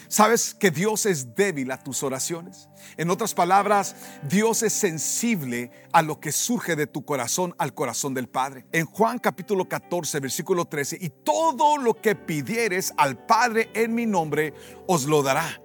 ¿Sabes 0.09 0.55
que 0.55 0.71
Dios 0.71 1.05
es 1.05 1.35
débil 1.35 1.69
a 1.69 1.77
tus 1.77 2.01
oraciones? 2.01 2.67
En 2.97 3.11
otras 3.11 3.35
palabras, 3.35 3.95
Dios 4.27 4.63
es 4.63 4.73
sensible 4.73 5.69
a 5.93 6.01
lo 6.01 6.19
que 6.19 6.31
surge 6.31 6.75
de 6.75 6.87
tu 6.87 7.05
corazón 7.05 7.53
al 7.59 7.75
corazón 7.75 8.15
del 8.15 8.27
Padre. 8.27 8.65
En 8.71 8.87
Juan 8.87 9.19
capítulo 9.19 9.69
14, 9.69 10.19
versículo 10.19 10.65
13, 10.65 10.97
y 10.99 11.09
todo 11.09 11.77
lo 11.77 11.93
que 11.93 12.15
pidieres 12.15 12.91
al 12.97 13.23
Padre 13.23 13.69
en 13.75 13.93
mi 13.93 14.07
nombre, 14.07 14.55
os 14.87 15.05
lo 15.05 15.21
dará. 15.21 15.61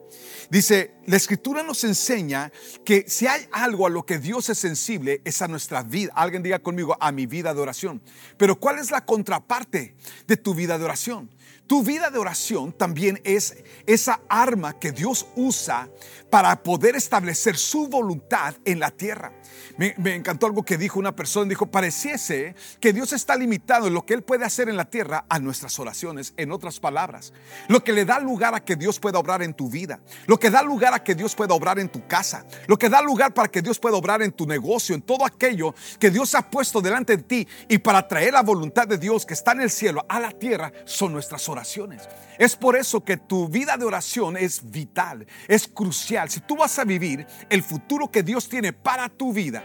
Dice, 0.50 0.94
la 1.06 1.16
escritura 1.16 1.62
nos 1.62 1.85
enseña 1.85 2.52
que 2.85 3.04
si 3.09 3.26
hay 3.26 3.47
algo 3.52 3.87
a 3.87 3.90
lo 3.90 4.04
que 4.04 4.18
Dios 4.18 4.49
es 4.49 4.59
sensible, 4.59 5.21
es 5.25 5.42
a 5.42 5.49
nuestra 5.49 5.83
vida. 5.83 6.12
Alguien 6.14 6.42
diga 6.42 6.59
conmigo, 6.59 6.97
a 7.00 7.12
mi 7.12 7.26
vida 7.26 7.54
de 7.54 7.61
oración. 7.61 8.02
Pero 8.37 8.59
¿cuál 8.59 8.78
es 8.78 8.90
la 8.90 9.04
contraparte 9.04 9.94
de 10.26 10.37
tu 10.37 10.54
vida 10.54 10.78
de 10.78 10.85
oración? 10.85 11.30
Tu 11.66 11.83
vida 11.83 12.11
de 12.11 12.18
oración 12.18 12.73
también 12.73 13.21
es 13.25 13.56
esa 13.87 14.21
arma 14.28 14.78
que 14.78 14.92
Dios 14.92 15.26
usa 15.35 15.88
para 16.28 16.62
poder 16.62 16.94
establecer 16.94 17.56
su 17.56 17.88
voluntad 17.88 18.54
en 18.66 18.80
la 18.80 18.90
tierra. 18.90 19.33
Me, 19.78 19.94
encantó 20.14 20.47
algo 20.47 20.64
que 20.64 20.76
dijo 20.76 20.99
una 20.99 21.16
persona, 21.16 21.49
dijo, 21.49 21.66
pareciese 21.66 22.54
que 22.80 22.92
Dios 22.92 23.12
está 23.12 23.35
limitado 23.37 23.87
en 23.87 23.94
lo 23.94 24.04
que 24.04 24.12
Él 24.12 24.23
puede 24.23 24.44
hacer 24.44 24.68
en 24.68 24.76
la 24.76 24.85
tierra 24.85 25.25
a 25.28 25.38
nuestras 25.38 25.78
oraciones, 25.78 26.35
en 26.37 26.52
otras 26.52 26.80
palabras. 26.80 27.33
Lo 27.68 27.83
que 27.83 27.92
le 27.92 28.04
da 28.04 28.21
lugar 28.21 28.54
a 28.54 28.64
que 28.64 28.76
Dios 28.76 29.00
pueda 29.00 29.18
obrar 29.18 29.42
en 29.42 29.54
tu 29.54 29.71
vida, 29.71 30.00
lo 30.26 30.38
que 30.38 30.50
da 30.50 30.62
lugar 30.62 30.92
a 30.92 31.02
que 31.02 31.14
Dios 31.14 31.35
pueda 31.35 31.54
obrar 31.54 31.78
en 31.78 31.88
tu 31.88 32.06
casa, 32.06 32.44
lo 32.66 32.78
que 32.78 32.90
da 32.90 33.00
lugar 33.00 33.33
para 33.33 33.49
que 33.49 33.62
Dios 33.62 33.78
pueda 33.78 33.97
obrar 33.97 34.21
en 34.21 34.33
tu 34.33 34.47
negocio, 34.47 34.94
en 34.94 35.02
todo 35.02 35.25
aquello 35.25 35.75
que 35.99 36.11
Dios 36.11 36.35
ha 36.35 36.50
puesto 36.50 36.83
delante 36.83 37.16
de 37.16 37.23
ti 37.23 37.49
y 37.68 37.78
para 37.78 38.06
traer 38.06 38.35
la 38.35 38.42
voluntad 38.42 38.87
de 38.87 38.99
Dios 38.99 39.25
que 39.25 39.35
está 39.35 39.52
en 39.52 39.62
el 39.62 39.71
cielo 39.71 40.04
a 40.09 40.21
la 40.21 40.30
tierra, 40.30 40.73
son 40.85 41.12
nuestras 41.12 41.49
oraciones 41.49 41.53
oraciones. 41.54 42.08
Es 42.38 42.56
por 42.56 42.76
eso 42.76 43.04
que 43.04 43.16
tu 43.16 43.49
vida 43.49 43.76
de 43.76 43.84
oración 43.84 44.37
es 44.37 44.70
vital, 44.70 45.26
es 45.49 45.66
crucial. 45.68 46.28
Si 46.28 46.40
tú 46.40 46.56
vas 46.56 46.78
a 46.78 46.84
vivir 46.84 47.26
el 47.49 47.62
futuro 47.62 48.11
que 48.11 48.23
Dios 48.23 48.49
tiene 48.49 48.73
para 48.73 49.08
tu 49.08 49.32
vida, 49.32 49.62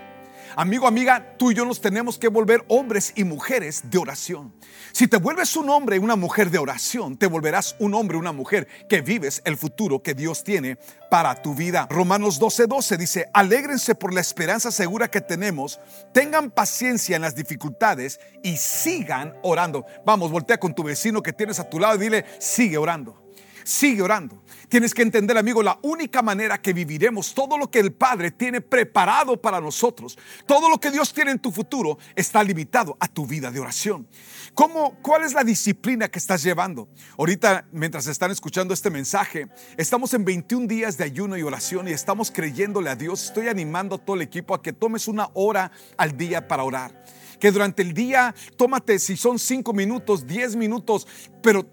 Amigo, 0.56 0.88
amiga, 0.88 1.36
tú 1.38 1.51
y 1.51 1.56
yo 1.56 1.65
nos 1.65 1.79
tenemos 1.79 2.18
que 2.18 2.27
volver 2.27 2.63
hombres 2.68 3.13
y 3.15 3.24
mujeres 3.24 3.84
de 3.89 3.98
oración. 3.98 4.53
Si 4.91 5.08
te 5.08 5.18
vuelves 5.18 5.56
un 5.56 5.70
hombre 5.70 5.98
y 5.98 6.00
una 6.00 6.15
mujer 6.15 6.50
de 6.50 6.58
oración, 6.58 7.18
te 7.18 7.27
volverás 7.27 7.75
un 7.79 7.94
hombre 7.94 8.18
y 8.18 8.20
una 8.20 8.32
mujer 8.32 8.68
que 8.89 9.01
vives 9.01 9.41
el 9.46 9.58
futuro 9.58 10.01
que 10.01 10.13
Dios 10.13 10.44
tiene 10.44 10.77
para 11.12 11.36
tu 11.36 11.53
vida. 11.53 11.88
Romanos 11.89 12.39
12:12 12.39 12.68
12 12.68 12.98
dice, 12.98 13.25
alégrense 13.34 13.96
por 13.96 14.13
la 14.13 14.22
esperanza 14.22 14.72
segura 14.72 15.10
que 15.10 15.22
tenemos, 15.22 15.79
tengan 16.13 16.50
paciencia 16.51 17.15
en 17.15 17.22
las 17.22 17.36
dificultades 17.36 18.20
y 18.44 18.58
sigan 18.58 19.36
orando. 19.44 19.86
Vamos, 20.06 20.32
voltea 20.32 20.58
con 20.58 20.74
tu 20.74 20.84
vecino 20.84 21.22
que 21.22 21.34
tienes 21.34 21.60
a 21.60 21.70
tu 21.70 21.79
lado 21.79 21.96
y 21.96 22.00
dile, 22.00 22.25
sigue 22.39 22.77
orando. 22.77 23.28
Sigue 23.63 24.01
orando. 24.01 24.43
Tienes 24.69 24.93
que 24.93 25.01
entender, 25.01 25.35
amigo, 25.35 25.63
la 25.63 25.79
única 25.81 26.21
manera 26.21 26.61
que 26.61 26.73
viviremos 26.73 27.33
todo 27.33 27.57
lo 27.57 27.71
que 27.71 27.79
el 27.79 27.91
Padre 27.91 28.29
tiene 28.29 28.61
preparado 28.61 29.41
para 29.41 29.59
nosotros, 29.59 30.15
todo 30.45 30.69
lo 30.69 30.79
que 30.79 30.91
Dios 30.91 31.11
tiene 31.11 31.31
en 31.31 31.39
tu 31.39 31.51
futuro, 31.51 31.97
está 32.15 32.43
limitado 32.43 32.95
a 32.99 33.07
tu 33.07 33.25
vida 33.25 33.49
de 33.49 33.59
oración. 33.59 34.07
¿Cómo, 34.53 34.99
¿Cuál 35.01 35.23
es 35.23 35.33
la 35.33 35.43
disciplina 35.43 36.09
que 36.09 36.19
estás 36.19 36.43
llevando? 36.43 36.87
Ahorita, 37.17 37.65
mientras 37.71 38.05
están 38.05 38.29
escuchando 38.29 38.73
este 38.73 38.91
mensaje, 38.91 39.47
estamos 39.75 40.13
en 40.13 40.23
21 40.23 40.67
días 40.67 40.97
de 40.97 41.05
ayuno 41.05 41.35
y 41.35 41.41
oración 41.41 41.87
y 41.87 41.91
estamos 41.91 42.29
creyéndole 42.29 42.91
a 42.91 42.95
Dios. 42.95 43.23
Estoy 43.23 43.47
animando 43.47 43.95
a 43.95 43.97
todo 43.97 44.15
el 44.15 44.21
equipo 44.21 44.53
a 44.53 44.61
que 44.61 44.71
tomes 44.71 45.07
una 45.07 45.29
hora 45.33 45.71
al 45.97 46.15
día 46.15 46.47
para 46.47 46.63
orar 46.63 47.03
que 47.39 47.51
durante 47.51 47.81
el 47.81 47.93
día 47.93 48.35
tómate 48.57 48.99
si 48.99 49.15
son 49.15 49.39
5 49.39 49.71
minutos, 49.71 50.27
10 50.27 50.57
minutos, 50.57 51.07
pero 51.41 51.65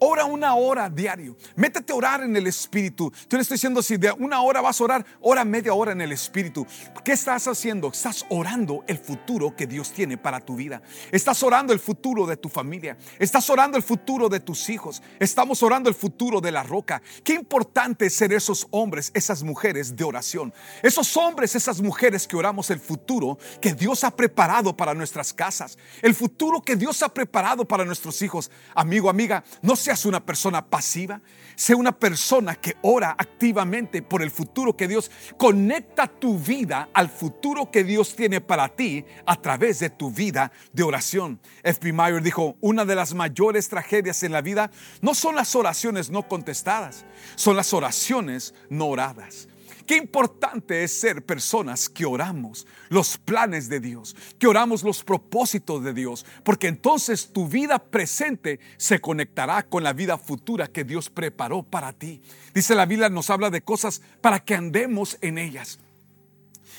Ora 0.00 0.24
una 0.24 0.54
hora 0.54 0.88
diario. 0.88 1.36
Métete 1.56 1.92
a 1.92 1.96
orar 1.96 2.22
en 2.22 2.36
el 2.36 2.46
Espíritu. 2.46 3.10
Tú 3.26 3.36
le 3.36 3.42
estoy 3.42 3.56
diciendo, 3.56 3.82
si 3.82 3.96
de 3.96 4.12
una 4.12 4.40
hora 4.42 4.60
vas 4.60 4.80
a 4.80 4.84
orar, 4.84 5.06
ora 5.20 5.44
media 5.44 5.74
hora 5.74 5.92
en 5.92 6.00
el 6.00 6.12
Espíritu. 6.12 6.66
¿Qué 7.04 7.12
estás 7.12 7.48
haciendo? 7.48 7.88
Estás 7.88 8.24
orando 8.28 8.84
el 8.86 8.98
futuro 8.98 9.56
que 9.56 9.66
Dios 9.66 9.92
tiene 9.92 10.16
para 10.16 10.40
tu 10.40 10.54
vida. 10.54 10.82
Estás 11.10 11.42
orando 11.42 11.72
el 11.72 11.80
futuro 11.80 12.26
de 12.26 12.36
tu 12.36 12.48
familia. 12.48 12.96
Estás 13.18 13.50
orando 13.50 13.76
el 13.76 13.82
futuro 13.82 14.28
de 14.28 14.40
tus 14.40 14.68
hijos. 14.68 15.02
Estamos 15.18 15.62
orando 15.62 15.88
el 15.88 15.96
futuro 15.96 16.40
de 16.40 16.52
la 16.52 16.62
roca. 16.62 17.02
Qué 17.24 17.34
importante 17.34 18.06
es 18.06 18.14
ser 18.14 18.32
esos 18.32 18.68
hombres, 18.70 19.10
esas 19.14 19.42
mujeres 19.42 19.96
de 19.96 20.04
oración. 20.04 20.54
Esos 20.82 21.16
hombres, 21.16 21.56
esas 21.56 21.80
mujeres 21.80 22.28
que 22.28 22.36
oramos 22.36 22.70
el 22.70 22.78
futuro 22.78 23.38
que 23.60 23.74
Dios 23.74 24.04
ha 24.04 24.14
preparado 24.14 24.76
para 24.76 24.94
nuestras 24.94 25.32
casas. 25.32 25.76
El 26.02 26.14
futuro 26.14 26.62
que 26.62 26.76
Dios 26.76 27.02
ha 27.02 27.08
preparado 27.08 27.66
para 27.66 27.84
nuestros 27.84 28.22
hijos. 28.22 28.50
Amigo, 28.74 29.10
amiga, 29.10 29.42
no 29.62 29.74
se 29.74 29.87
seas 29.88 30.04
una 30.04 30.20
persona 30.20 30.66
pasiva, 30.66 31.22
sea 31.56 31.74
una 31.74 31.92
persona 31.92 32.56
que 32.56 32.76
ora 32.82 33.16
activamente 33.18 34.02
por 34.02 34.20
el 34.20 34.30
futuro 34.30 34.76
que 34.76 34.86
Dios 34.86 35.10
conecta 35.38 36.06
tu 36.06 36.38
vida 36.38 36.90
al 36.92 37.08
futuro 37.08 37.70
que 37.70 37.84
Dios 37.84 38.14
tiene 38.14 38.42
para 38.42 38.68
ti 38.68 39.06
a 39.24 39.36
través 39.36 39.78
de 39.78 39.88
tu 39.88 40.10
vida 40.10 40.52
de 40.74 40.82
oración. 40.82 41.40
F.B. 41.62 41.94
Meyer 41.94 42.22
dijo, 42.22 42.56
una 42.60 42.84
de 42.84 42.96
las 42.96 43.14
mayores 43.14 43.70
tragedias 43.70 44.22
en 44.24 44.32
la 44.32 44.42
vida 44.42 44.70
no 45.00 45.14
son 45.14 45.36
las 45.36 45.54
oraciones 45.54 46.10
no 46.10 46.28
contestadas, 46.28 47.06
son 47.34 47.56
las 47.56 47.72
oraciones 47.72 48.52
no 48.68 48.88
oradas. 48.88 49.48
Qué 49.88 49.96
importante 49.96 50.84
es 50.84 51.00
ser 51.00 51.24
personas 51.24 51.88
que 51.88 52.04
oramos 52.04 52.66
los 52.90 53.16
planes 53.16 53.70
de 53.70 53.80
Dios, 53.80 54.14
que 54.38 54.46
oramos 54.46 54.82
los 54.82 55.02
propósitos 55.02 55.82
de 55.82 55.94
Dios, 55.94 56.26
porque 56.44 56.68
entonces 56.68 57.32
tu 57.32 57.48
vida 57.48 57.78
presente 57.78 58.60
se 58.76 59.00
conectará 59.00 59.62
con 59.62 59.82
la 59.82 59.94
vida 59.94 60.18
futura 60.18 60.66
que 60.66 60.84
Dios 60.84 61.08
preparó 61.08 61.62
para 61.62 61.94
ti. 61.94 62.20
Dice 62.52 62.74
la 62.74 62.84
Biblia, 62.84 63.08
nos 63.08 63.30
habla 63.30 63.48
de 63.48 63.62
cosas 63.62 64.02
para 64.20 64.40
que 64.40 64.54
andemos 64.54 65.16
en 65.22 65.38
ellas. 65.38 65.78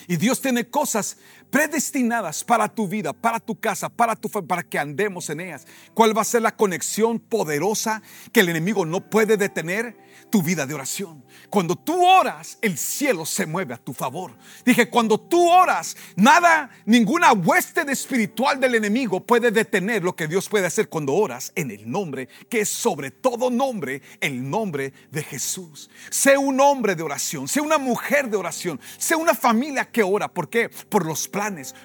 Y 0.07 0.17
Dios 0.17 0.39
tiene 0.39 0.69
cosas 0.69 1.17
predestinadas 1.49 2.43
para 2.43 2.67
tu 2.67 2.87
vida, 2.87 3.13
para 3.13 3.39
tu 3.39 3.55
casa, 3.55 3.89
para 3.89 4.15
tu 4.15 4.29
para 4.29 4.63
que 4.63 4.79
andemos 4.79 5.29
en 5.29 5.41
ellas. 5.41 5.65
¿Cuál 5.93 6.17
va 6.17 6.21
a 6.21 6.25
ser 6.25 6.41
la 6.41 6.55
conexión 6.55 7.19
poderosa 7.19 8.01
que 8.31 8.41
el 8.41 8.49
enemigo 8.49 8.85
no 8.85 9.09
puede 9.09 9.37
detener? 9.37 10.09
Tu 10.29 10.43
vida 10.43 10.67
de 10.67 10.75
oración. 10.75 11.23
Cuando 11.49 11.75
tú 11.75 12.05
oras, 12.05 12.59
el 12.61 12.77
cielo 12.77 13.25
se 13.25 13.47
mueve 13.47 13.73
a 13.73 13.77
tu 13.77 13.93
favor. 13.93 14.37
Dije, 14.63 14.89
cuando 14.89 15.19
tú 15.19 15.49
oras, 15.49 15.95
nada, 16.15 16.69
ninguna 16.85 17.31
hueste 17.31 17.81
espiritual 17.89 18.59
del 18.59 18.75
enemigo 18.75 19.25
puede 19.25 19.49
detener 19.49 20.03
lo 20.03 20.15
que 20.15 20.27
Dios 20.27 20.49
puede 20.49 20.67
hacer 20.67 20.89
cuando 20.89 21.15
oras 21.15 21.51
en 21.55 21.71
el 21.71 21.89
nombre 21.89 22.27
que 22.49 22.61
es 22.61 22.69
sobre 22.69 23.11
todo 23.11 23.49
nombre, 23.49 24.01
el 24.19 24.49
nombre 24.49 24.93
de 25.11 25.23
Jesús. 25.23 25.89
Sé 26.09 26.37
un 26.37 26.59
hombre 26.59 26.95
de 26.95 27.03
oración, 27.03 27.47
sé 27.47 27.61
una 27.61 27.77
mujer 27.77 28.29
de 28.29 28.37
oración, 28.37 28.79
sé 28.97 29.15
una 29.15 29.33
familia 29.33 29.85
que 29.85 30.03
ora. 30.03 30.27
¿Por 30.27 30.49
qué? 30.49 30.69
Por 30.69 31.05
los 31.05 31.27
planes, 31.27 31.38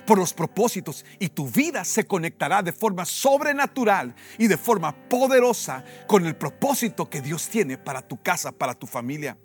por 0.07 0.19
los 0.19 0.35
propósitos 0.35 1.05
y 1.19 1.29
tu 1.29 1.49
vida 1.49 1.85
se 1.85 2.07
conectará 2.07 2.63
de 2.63 2.73
forma 2.73 3.05
sobrenatural 3.05 4.15
y 4.39 4.49
de 4.49 4.57
forma 4.57 4.93
poderosa 5.09 5.85
con 6.07 6.27
el 6.27 6.35
propósito 6.35 7.09
que 7.09 7.21
Dios 7.21 7.49
tiene 7.49 7.79
para 7.79 8.03
tu 8.03 8.21
casa, 8.21 8.53
para 8.53 8.75
tu 8.75 8.87
familia. 8.87 9.37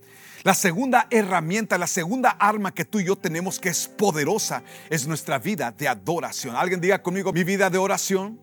La 0.44 0.54
segunda 0.54 1.08
herramienta, 1.12 1.78
la 1.78 1.88
segunda 1.88 2.32
arma 2.32 2.74
que 2.74 2.86
tú 2.86 3.00
y 3.00 3.06
yo 3.06 3.16
tenemos 3.16 3.60
que 3.60 3.70
es 3.70 3.88
poderosa 3.88 4.64
es 4.90 5.06
nuestra 5.06 5.38
vida 5.38 5.72
de 5.72 5.88
adoración. 5.88 6.56
Alguien 6.56 6.82
diga 6.82 7.04
conmigo 7.04 7.32
mi 7.32 7.44
vida 7.44 7.70
de 7.70 7.78
oración 7.78 8.40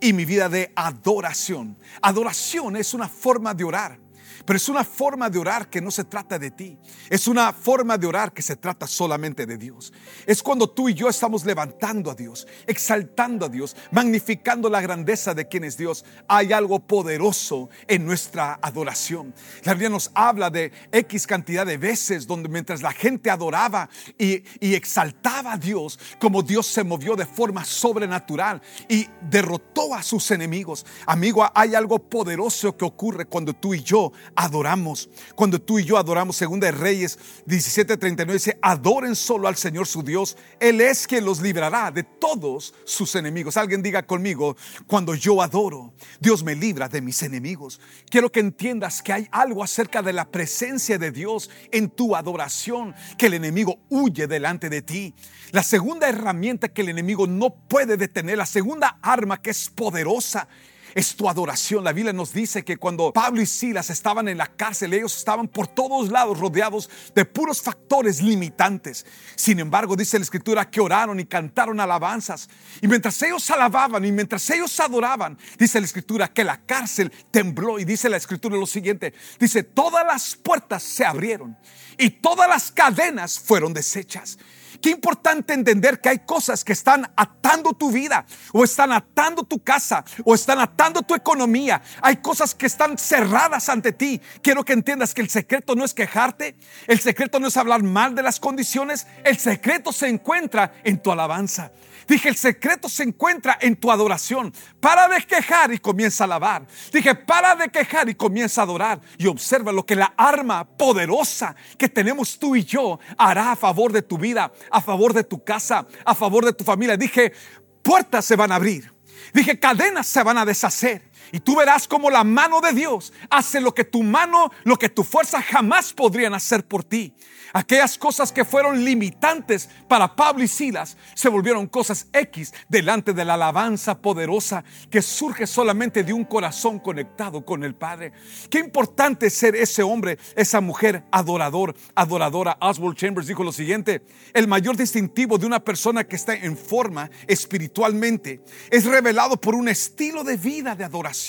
y 0.00 0.12
mi 0.12 0.24
vida 0.24 0.48
de 0.48 0.72
adoración. 0.74 1.76
Adoración 2.00 2.76
es 2.76 2.94
una 2.94 3.08
forma 3.08 3.52
de 3.52 3.64
orar. 3.64 3.99
Pero 4.44 4.56
es 4.56 4.68
una 4.68 4.84
forma 4.84 5.28
de 5.28 5.38
orar 5.38 5.68
que 5.68 5.80
no 5.80 5.90
se 5.90 6.04
trata 6.04 6.38
de 6.38 6.50
ti. 6.50 6.78
Es 7.08 7.28
una 7.28 7.52
forma 7.52 7.98
de 7.98 8.06
orar 8.06 8.32
que 8.32 8.42
se 8.42 8.56
trata 8.56 8.86
solamente 8.86 9.46
de 9.46 9.58
Dios. 9.58 9.92
Es 10.26 10.42
cuando 10.42 10.68
tú 10.68 10.88
y 10.88 10.94
yo 10.94 11.08
estamos 11.08 11.44
levantando 11.44 12.10
a 12.10 12.14
Dios, 12.14 12.46
exaltando 12.66 13.46
a 13.46 13.48
Dios, 13.48 13.76
magnificando 13.90 14.68
la 14.68 14.80
grandeza 14.80 15.34
de 15.34 15.48
quien 15.48 15.64
es 15.64 15.76
Dios. 15.76 16.04
Hay 16.28 16.52
algo 16.52 16.80
poderoso 16.80 17.68
en 17.86 18.06
nuestra 18.06 18.58
adoración. 18.62 19.34
La 19.64 19.74
Biblia 19.74 19.90
nos 19.90 20.10
habla 20.14 20.50
de 20.50 20.72
X 20.92 21.26
cantidad 21.26 21.66
de 21.66 21.76
veces 21.76 22.26
donde 22.26 22.48
mientras 22.48 22.82
la 22.82 22.92
gente 22.92 23.30
adoraba 23.30 23.88
y, 24.18 24.42
y 24.60 24.74
exaltaba 24.74 25.52
a 25.52 25.58
Dios, 25.58 25.98
como 26.18 26.42
Dios 26.42 26.66
se 26.66 26.84
movió 26.84 27.16
de 27.16 27.26
forma 27.26 27.64
sobrenatural 27.64 28.60
y 28.88 29.06
derrotó 29.20 29.94
a 29.94 30.02
sus 30.02 30.30
enemigos. 30.30 30.86
Amigo, 31.06 31.48
hay 31.54 31.74
algo 31.74 31.98
poderoso 31.98 32.76
que 32.76 32.84
ocurre 32.84 33.26
cuando 33.26 33.52
tú 33.52 33.74
y 33.74 33.82
yo 33.82 34.12
adoramos. 34.34 35.08
Cuando 35.34 35.60
tú 35.60 35.78
y 35.78 35.84
yo 35.84 35.98
adoramos, 35.98 36.36
segunda 36.36 36.66
de 36.66 36.72
Reyes 36.72 37.18
17:39 37.46 38.32
dice, 38.32 38.58
adoren 38.62 39.16
solo 39.16 39.48
al 39.48 39.56
Señor 39.56 39.86
su 39.86 40.02
Dios. 40.02 40.36
Él 40.58 40.80
es 40.80 41.06
quien 41.06 41.24
los 41.24 41.40
librará 41.40 41.90
de 41.90 42.02
todos 42.02 42.74
sus 42.84 43.14
enemigos. 43.14 43.56
Alguien 43.56 43.82
diga 43.82 44.02
conmigo, 44.04 44.56
cuando 44.86 45.14
yo 45.14 45.42
adoro, 45.42 45.94
Dios 46.20 46.42
me 46.42 46.54
libra 46.54 46.88
de 46.88 47.00
mis 47.00 47.22
enemigos. 47.22 47.80
Quiero 48.08 48.30
que 48.30 48.40
entiendas 48.40 49.02
que 49.02 49.12
hay 49.12 49.28
algo 49.30 49.62
acerca 49.62 50.02
de 50.02 50.12
la 50.12 50.30
presencia 50.30 50.98
de 50.98 51.10
Dios 51.10 51.50
en 51.70 51.90
tu 51.90 52.16
adoración, 52.16 52.94
que 53.18 53.26
el 53.26 53.34
enemigo 53.34 53.80
huye 53.88 54.26
delante 54.26 54.68
de 54.68 54.82
ti. 54.82 55.14
La 55.52 55.62
segunda 55.62 56.08
herramienta 56.08 56.68
que 56.68 56.82
el 56.82 56.90
enemigo 56.90 57.26
no 57.26 57.50
puede 57.50 57.96
detener, 57.96 58.38
la 58.38 58.46
segunda 58.46 58.98
arma 59.02 59.40
que 59.42 59.50
es 59.50 59.68
poderosa, 59.68 60.48
es 60.94 61.14
tu 61.14 61.28
adoración. 61.28 61.84
La 61.84 61.92
Biblia 61.92 62.12
nos 62.12 62.32
dice 62.32 62.64
que 62.64 62.76
cuando 62.76 63.12
Pablo 63.12 63.40
y 63.40 63.46
Silas 63.46 63.90
estaban 63.90 64.28
en 64.28 64.38
la 64.38 64.46
cárcel, 64.46 64.94
ellos 64.94 65.16
estaban 65.16 65.48
por 65.48 65.66
todos 65.68 66.10
lados 66.10 66.38
rodeados 66.38 66.90
de 67.14 67.24
puros 67.24 67.62
factores 67.62 68.20
limitantes. 68.22 69.06
Sin 69.36 69.60
embargo, 69.60 69.96
dice 69.96 70.18
la 70.18 70.24
escritura 70.24 70.70
que 70.70 70.80
oraron 70.80 71.20
y 71.20 71.24
cantaron 71.24 71.80
alabanzas. 71.80 72.48
Y 72.80 72.88
mientras 72.88 73.20
ellos 73.22 73.50
alababan 73.50 74.04
y 74.04 74.12
mientras 74.12 74.48
ellos 74.50 74.78
adoraban, 74.80 75.38
dice 75.58 75.80
la 75.80 75.86
escritura 75.86 76.28
que 76.28 76.44
la 76.44 76.58
cárcel 76.58 77.12
tembló. 77.30 77.78
Y 77.78 77.84
dice 77.84 78.08
la 78.08 78.16
escritura 78.16 78.56
lo 78.56 78.66
siguiente, 78.66 79.14
dice, 79.38 79.62
todas 79.62 80.06
las 80.06 80.36
puertas 80.36 80.82
se 80.82 81.04
abrieron 81.04 81.56
y 81.98 82.10
todas 82.10 82.48
las 82.48 82.70
cadenas 82.72 83.38
fueron 83.38 83.72
deshechas. 83.72 84.38
Qué 84.80 84.90
importante 84.90 85.52
entender 85.52 86.00
que 86.00 86.08
hay 86.08 86.18
cosas 86.20 86.64
que 86.64 86.72
están 86.72 87.10
atando 87.16 87.72
tu 87.74 87.90
vida 87.90 88.24
o 88.52 88.64
están 88.64 88.92
atando 88.92 89.44
tu 89.44 89.58
casa 89.58 90.04
o 90.24 90.34
están 90.34 90.58
atando 90.58 91.02
tu 91.02 91.14
economía. 91.14 91.82
Hay 92.00 92.16
cosas 92.16 92.54
que 92.54 92.66
están 92.66 92.96
cerradas 92.96 93.68
ante 93.68 93.92
ti. 93.92 94.20
Quiero 94.42 94.64
que 94.64 94.72
entiendas 94.72 95.12
que 95.12 95.20
el 95.20 95.28
secreto 95.28 95.74
no 95.74 95.84
es 95.84 95.92
quejarte, 95.92 96.56
el 96.86 96.98
secreto 97.00 97.38
no 97.40 97.48
es 97.48 97.56
hablar 97.56 97.82
mal 97.82 98.14
de 98.14 98.22
las 98.22 98.40
condiciones, 98.40 99.06
el 99.24 99.38
secreto 99.38 99.92
se 99.92 100.08
encuentra 100.08 100.72
en 100.82 101.02
tu 101.02 101.12
alabanza. 101.12 101.72
Dije, 102.10 102.28
el 102.28 102.34
secreto 102.34 102.88
se 102.88 103.04
encuentra 103.04 103.56
en 103.60 103.76
tu 103.76 103.88
adoración. 103.88 104.52
Para 104.80 105.06
de 105.06 105.22
quejar 105.22 105.72
y 105.72 105.78
comienza 105.78 106.24
a 106.24 106.26
alabar. 106.26 106.66
Dije, 106.92 107.14
para 107.14 107.54
de 107.54 107.68
quejar 107.68 108.08
y 108.08 108.16
comienza 108.16 108.60
a 108.60 108.64
adorar. 108.64 109.00
Y 109.16 109.28
observa 109.28 109.70
lo 109.70 109.86
que 109.86 109.94
la 109.94 110.12
arma 110.16 110.64
poderosa 110.64 111.54
que 111.78 111.88
tenemos 111.88 112.36
tú 112.36 112.56
y 112.56 112.64
yo 112.64 112.98
hará 113.16 113.52
a 113.52 113.56
favor 113.56 113.92
de 113.92 114.02
tu 114.02 114.18
vida, 114.18 114.52
a 114.72 114.80
favor 114.80 115.12
de 115.12 115.22
tu 115.22 115.44
casa, 115.44 115.86
a 116.04 116.14
favor 116.16 116.44
de 116.44 116.52
tu 116.52 116.64
familia. 116.64 116.96
Dije, 116.96 117.32
puertas 117.80 118.24
se 118.24 118.34
van 118.34 118.50
a 118.50 118.56
abrir. 118.56 118.92
Dije, 119.32 119.60
cadenas 119.60 120.08
se 120.08 120.24
van 120.24 120.38
a 120.38 120.44
deshacer. 120.44 121.09
Y 121.32 121.40
tú 121.40 121.56
verás 121.56 121.86
como 121.86 122.10
la 122.10 122.24
mano 122.24 122.60
de 122.60 122.72
Dios 122.72 123.12
hace 123.30 123.60
lo 123.60 123.74
que 123.74 123.84
tu 123.84 124.02
mano, 124.02 124.50
lo 124.64 124.76
que 124.76 124.88
tu 124.88 125.04
fuerza 125.04 125.40
jamás 125.40 125.92
podrían 125.92 126.34
hacer 126.34 126.66
por 126.66 126.84
ti. 126.84 127.14
Aquellas 127.52 127.98
cosas 127.98 128.30
que 128.30 128.44
fueron 128.44 128.84
limitantes 128.84 129.68
para 129.88 130.14
Pablo 130.14 130.44
y 130.44 130.48
Silas 130.48 130.96
se 131.14 131.28
volvieron 131.28 131.66
cosas 131.66 132.06
X 132.12 132.52
delante 132.68 133.12
de 133.12 133.24
la 133.24 133.34
alabanza 133.34 134.00
poderosa 134.00 134.64
que 134.88 135.02
surge 135.02 135.46
solamente 135.46 136.04
de 136.04 136.12
un 136.12 136.24
corazón 136.24 136.78
conectado 136.78 137.44
con 137.44 137.64
el 137.64 137.74
Padre. 137.74 138.12
Qué 138.50 138.58
importante 138.58 139.30
ser 139.30 139.56
ese 139.56 139.82
hombre, 139.82 140.18
esa 140.36 140.60
mujer 140.60 141.04
adorador, 141.10 141.74
adoradora. 141.96 142.56
Oswald 142.60 142.96
Chambers 142.96 143.26
dijo 143.26 143.42
lo 143.42 143.52
siguiente, 143.52 144.04
el 144.32 144.46
mayor 144.46 144.76
distintivo 144.76 145.36
de 145.36 145.46
una 145.46 145.60
persona 145.60 146.04
que 146.04 146.16
está 146.16 146.34
en 146.34 146.56
forma 146.56 147.10
espiritualmente 147.26 148.40
es 148.70 148.84
revelado 148.84 149.40
por 149.40 149.56
un 149.56 149.68
estilo 149.68 150.22
de 150.22 150.36
vida 150.36 150.76
de 150.76 150.84
adoración 150.84 151.19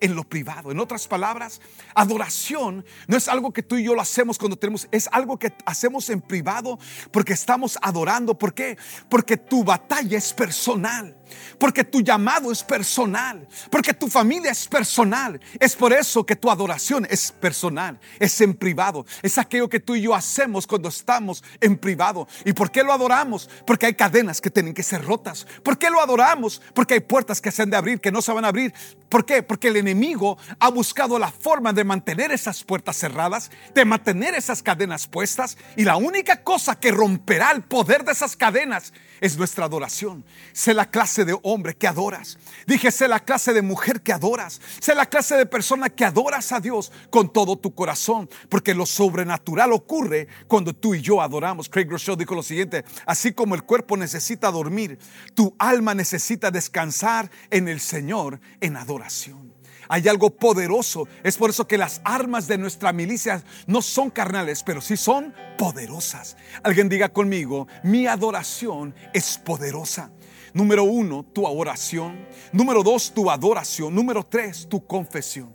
en 0.00 0.14
lo 0.14 0.24
privado. 0.24 0.70
En 0.70 0.78
otras 0.78 1.08
palabras, 1.08 1.60
adoración 1.94 2.84
no 3.08 3.16
es 3.16 3.28
algo 3.28 3.52
que 3.52 3.62
tú 3.62 3.76
y 3.76 3.84
yo 3.84 3.94
lo 3.94 4.00
hacemos 4.00 4.38
cuando 4.38 4.56
tenemos, 4.56 4.88
es 4.92 5.08
algo 5.12 5.38
que 5.38 5.52
hacemos 5.66 6.08
en 6.10 6.20
privado 6.20 6.78
porque 7.10 7.32
estamos 7.32 7.78
adorando. 7.82 8.38
¿Por 8.38 8.54
qué? 8.54 8.78
Porque 9.08 9.36
tu 9.36 9.64
batalla 9.64 10.16
es 10.16 10.32
personal. 10.32 11.16
Porque 11.58 11.84
tu 11.84 12.00
llamado 12.00 12.50
es 12.50 12.62
personal. 12.62 13.46
Porque 13.70 13.94
tu 13.94 14.08
familia 14.08 14.50
es 14.50 14.66
personal. 14.66 15.40
Es 15.58 15.76
por 15.76 15.92
eso 15.92 16.24
que 16.24 16.36
tu 16.36 16.50
adoración 16.50 17.06
es 17.08 17.32
personal. 17.32 17.98
Es 18.18 18.40
en 18.40 18.54
privado. 18.54 19.06
Es 19.22 19.38
aquello 19.38 19.68
que 19.68 19.80
tú 19.80 19.94
y 19.94 20.02
yo 20.02 20.14
hacemos 20.14 20.66
cuando 20.66 20.88
estamos 20.88 21.42
en 21.60 21.76
privado. 21.76 22.26
¿Y 22.44 22.52
por 22.52 22.70
qué 22.70 22.82
lo 22.82 22.92
adoramos? 22.92 23.48
Porque 23.66 23.86
hay 23.86 23.94
cadenas 23.94 24.40
que 24.40 24.50
tienen 24.50 24.74
que 24.74 24.82
ser 24.82 25.04
rotas. 25.04 25.46
¿Por 25.62 25.78
qué 25.78 25.90
lo 25.90 26.00
adoramos? 26.00 26.60
Porque 26.74 26.94
hay 26.94 27.00
puertas 27.00 27.40
que 27.40 27.50
se 27.50 27.62
han 27.62 27.70
de 27.70 27.76
abrir, 27.76 28.00
que 28.00 28.12
no 28.12 28.22
se 28.22 28.32
van 28.32 28.44
a 28.44 28.48
abrir. 28.48 28.72
¿Por 29.08 29.24
qué? 29.24 29.42
Porque 29.42 29.68
el 29.68 29.76
enemigo 29.76 30.38
ha 30.58 30.70
buscado 30.70 31.18
la 31.18 31.30
forma 31.30 31.72
de 31.72 31.84
mantener 31.84 32.32
esas 32.32 32.64
puertas 32.64 32.96
cerradas, 32.96 33.50
de 33.74 33.84
mantener 33.84 34.34
esas 34.34 34.62
cadenas 34.62 35.06
puestas. 35.06 35.56
Y 35.76 35.84
la 35.84 35.96
única 35.96 36.42
cosa 36.42 36.78
que 36.78 36.90
romperá 36.90 37.52
el 37.52 37.62
poder 37.62 38.04
de 38.04 38.12
esas 38.12 38.36
cadenas 38.36 38.92
es 39.22 39.38
nuestra 39.38 39.66
adoración. 39.66 40.24
Sé 40.52 40.74
la 40.74 40.90
clase 40.90 41.24
de 41.24 41.38
hombre 41.44 41.74
que 41.76 41.86
adoras. 41.86 42.38
Dije, 42.66 42.90
sé 42.90 43.06
la 43.06 43.20
clase 43.20 43.52
de 43.52 43.62
mujer 43.62 44.02
que 44.02 44.12
adoras. 44.12 44.60
Sé 44.80 44.96
la 44.96 45.06
clase 45.06 45.36
de 45.36 45.46
persona 45.46 45.88
que 45.88 46.04
adoras 46.04 46.50
a 46.50 46.58
Dios 46.58 46.90
con 47.08 47.32
todo 47.32 47.56
tu 47.56 47.72
corazón. 47.72 48.28
Porque 48.48 48.74
lo 48.74 48.84
sobrenatural 48.84 49.72
ocurre 49.72 50.26
cuando 50.48 50.74
tú 50.74 50.96
y 50.96 51.00
yo 51.00 51.22
adoramos. 51.22 51.68
Craig 51.68 51.86
Rochelle 51.88 52.18
dijo 52.18 52.34
lo 52.34 52.42
siguiente, 52.42 52.84
así 53.06 53.32
como 53.32 53.54
el 53.54 53.62
cuerpo 53.62 53.96
necesita 53.96 54.50
dormir, 54.50 54.98
tu 55.34 55.54
alma 55.56 55.94
necesita 55.94 56.50
descansar 56.50 57.30
en 57.50 57.68
el 57.68 57.78
Señor 57.78 58.40
en 58.60 58.76
adoración 58.76 59.61
hay 59.92 60.08
algo 60.08 60.30
poderoso. 60.30 61.06
Es 61.22 61.36
por 61.36 61.50
eso 61.50 61.68
que 61.68 61.76
las 61.76 62.00
armas 62.02 62.48
de 62.48 62.56
nuestra 62.56 62.94
milicia 62.94 63.44
no 63.66 63.82
son 63.82 64.08
carnales, 64.08 64.62
pero 64.62 64.80
sí 64.80 64.96
son 64.96 65.34
poderosas. 65.58 66.38
Alguien 66.62 66.88
diga 66.88 67.10
conmigo, 67.10 67.68
mi 67.82 68.06
adoración 68.06 68.94
es 69.12 69.36
poderosa. 69.36 70.10
Número 70.54 70.84
uno, 70.84 71.24
tu 71.24 71.44
oración. 71.44 72.26
Número 72.52 72.82
dos, 72.82 73.12
tu 73.12 73.30
adoración. 73.30 73.94
Número 73.94 74.24
tres, 74.24 74.66
tu 74.66 74.82
confesión. 74.86 75.54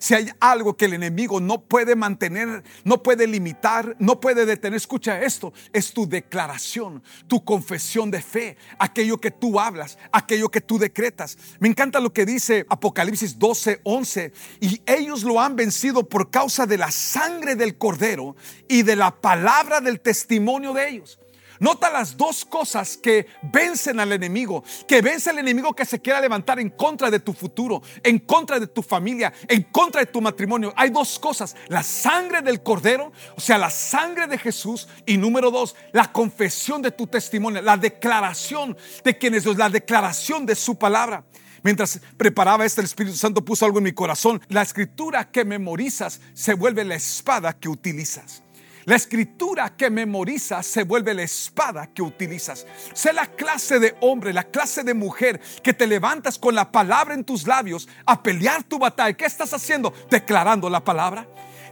Si 0.00 0.14
hay 0.14 0.30
algo 0.40 0.78
que 0.78 0.86
el 0.86 0.94
enemigo 0.94 1.40
no 1.40 1.60
puede 1.60 1.94
mantener, 1.94 2.64
no 2.84 3.02
puede 3.02 3.26
limitar, 3.26 3.96
no 3.98 4.18
puede 4.18 4.46
detener, 4.46 4.78
escucha 4.78 5.20
esto, 5.20 5.52
es 5.74 5.92
tu 5.92 6.08
declaración, 6.08 7.02
tu 7.28 7.44
confesión 7.44 8.10
de 8.10 8.22
fe, 8.22 8.56
aquello 8.78 9.20
que 9.20 9.30
tú 9.30 9.60
hablas, 9.60 9.98
aquello 10.10 10.48
que 10.48 10.62
tú 10.62 10.78
decretas. 10.78 11.36
Me 11.58 11.68
encanta 11.68 12.00
lo 12.00 12.14
que 12.14 12.24
dice 12.24 12.64
Apocalipsis 12.70 13.38
12, 13.38 13.82
11, 13.84 14.32
y 14.60 14.80
ellos 14.86 15.22
lo 15.22 15.38
han 15.38 15.54
vencido 15.54 16.08
por 16.08 16.30
causa 16.30 16.64
de 16.64 16.78
la 16.78 16.90
sangre 16.90 17.54
del 17.54 17.76
cordero 17.76 18.36
y 18.68 18.84
de 18.84 18.96
la 18.96 19.10
palabra 19.10 19.82
del 19.82 20.00
testimonio 20.00 20.72
de 20.72 20.88
ellos. 20.88 21.20
Nota 21.60 21.90
las 21.90 22.16
dos 22.16 22.46
cosas 22.46 22.96
que 22.96 23.26
vencen 23.42 24.00
al 24.00 24.12
enemigo, 24.12 24.64
que 24.88 25.02
vence 25.02 25.28
al 25.28 25.38
enemigo 25.38 25.74
que 25.74 25.84
se 25.84 26.00
quiera 26.00 26.20
levantar 26.20 26.58
en 26.58 26.70
contra 26.70 27.10
de 27.10 27.20
tu 27.20 27.34
futuro, 27.34 27.82
en 28.02 28.18
contra 28.18 28.58
de 28.58 28.66
tu 28.66 28.82
familia, 28.82 29.30
en 29.46 29.64
contra 29.64 30.00
de 30.00 30.06
tu 30.06 30.22
matrimonio. 30.22 30.72
Hay 30.74 30.88
dos 30.88 31.18
cosas, 31.18 31.54
la 31.68 31.82
sangre 31.82 32.40
del 32.40 32.62
cordero, 32.62 33.12
o 33.36 33.40
sea, 33.40 33.58
la 33.58 33.68
sangre 33.68 34.26
de 34.26 34.38
Jesús 34.38 34.88
y 35.04 35.18
número 35.18 35.50
dos, 35.50 35.76
la 35.92 36.10
confesión 36.10 36.80
de 36.80 36.92
tu 36.92 37.06
testimonio, 37.06 37.60
la 37.60 37.76
declaración 37.76 38.74
de 39.04 39.18
quien 39.18 39.34
es 39.34 39.44
Dios, 39.44 39.58
la 39.58 39.68
declaración 39.68 40.46
de 40.46 40.54
su 40.54 40.78
palabra. 40.78 41.24
Mientras 41.62 42.00
preparaba 42.16 42.64
esto, 42.64 42.80
el 42.80 42.86
Espíritu 42.86 43.16
Santo 43.16 43.44
puso 43.44 43.66
algo 43.66 43.78
en 43.78 43.84
mi 43.84 43.92
corazón. 43.92 44.40
La 44.48 44.62
escritura 44.62 45.30
que 45.30 45.44
memorizas 45.44 46.22
se 46.32 46.54
vuelve 46.54 46.84
la 46.84 46.94
espada 46.94 47.52
que 47.52 47.68
utilizas. 47.68 48.42
La 48.90 48.96
escritura 48.96 49.76
que 49.76 49.88
memorizas 49.88 50.66
se 50.66 50.82
vuelve 50.82 51.14
la 51.14 51.22
espada 51.22 51.86
que 51.86 52.02
utilizas. 52.02 52.66
Sé 52.92 53.12
la 53.12 53.24
clase 53.24 53.78
de 53.78 53.94
hombre, 54.00 54.32
la 54.32 54.42
clase 54.42 54.82
de 54.82 54.94
mujer 54.94 55.40
que 55.62 55.72
te 55.72 55.86
levantas 55.86 56.40
con 56.40 56.56
la 56.56 56.72
palabra 56.72 57.14
en 57.14 57.22
tus 57.22 57.46
labios 57.46 57.88
a 58.04 58.20
pelear 58.20 58.64
tu 58.64 58.80
batalla. 58.80 59.16
¿Qué 59.16 59.26
estás 59.26 59.54
haciendo? 59.54 59.94
Declarando 60.10 60.68
la 60.68 60.82
palabra. 60.82 61.24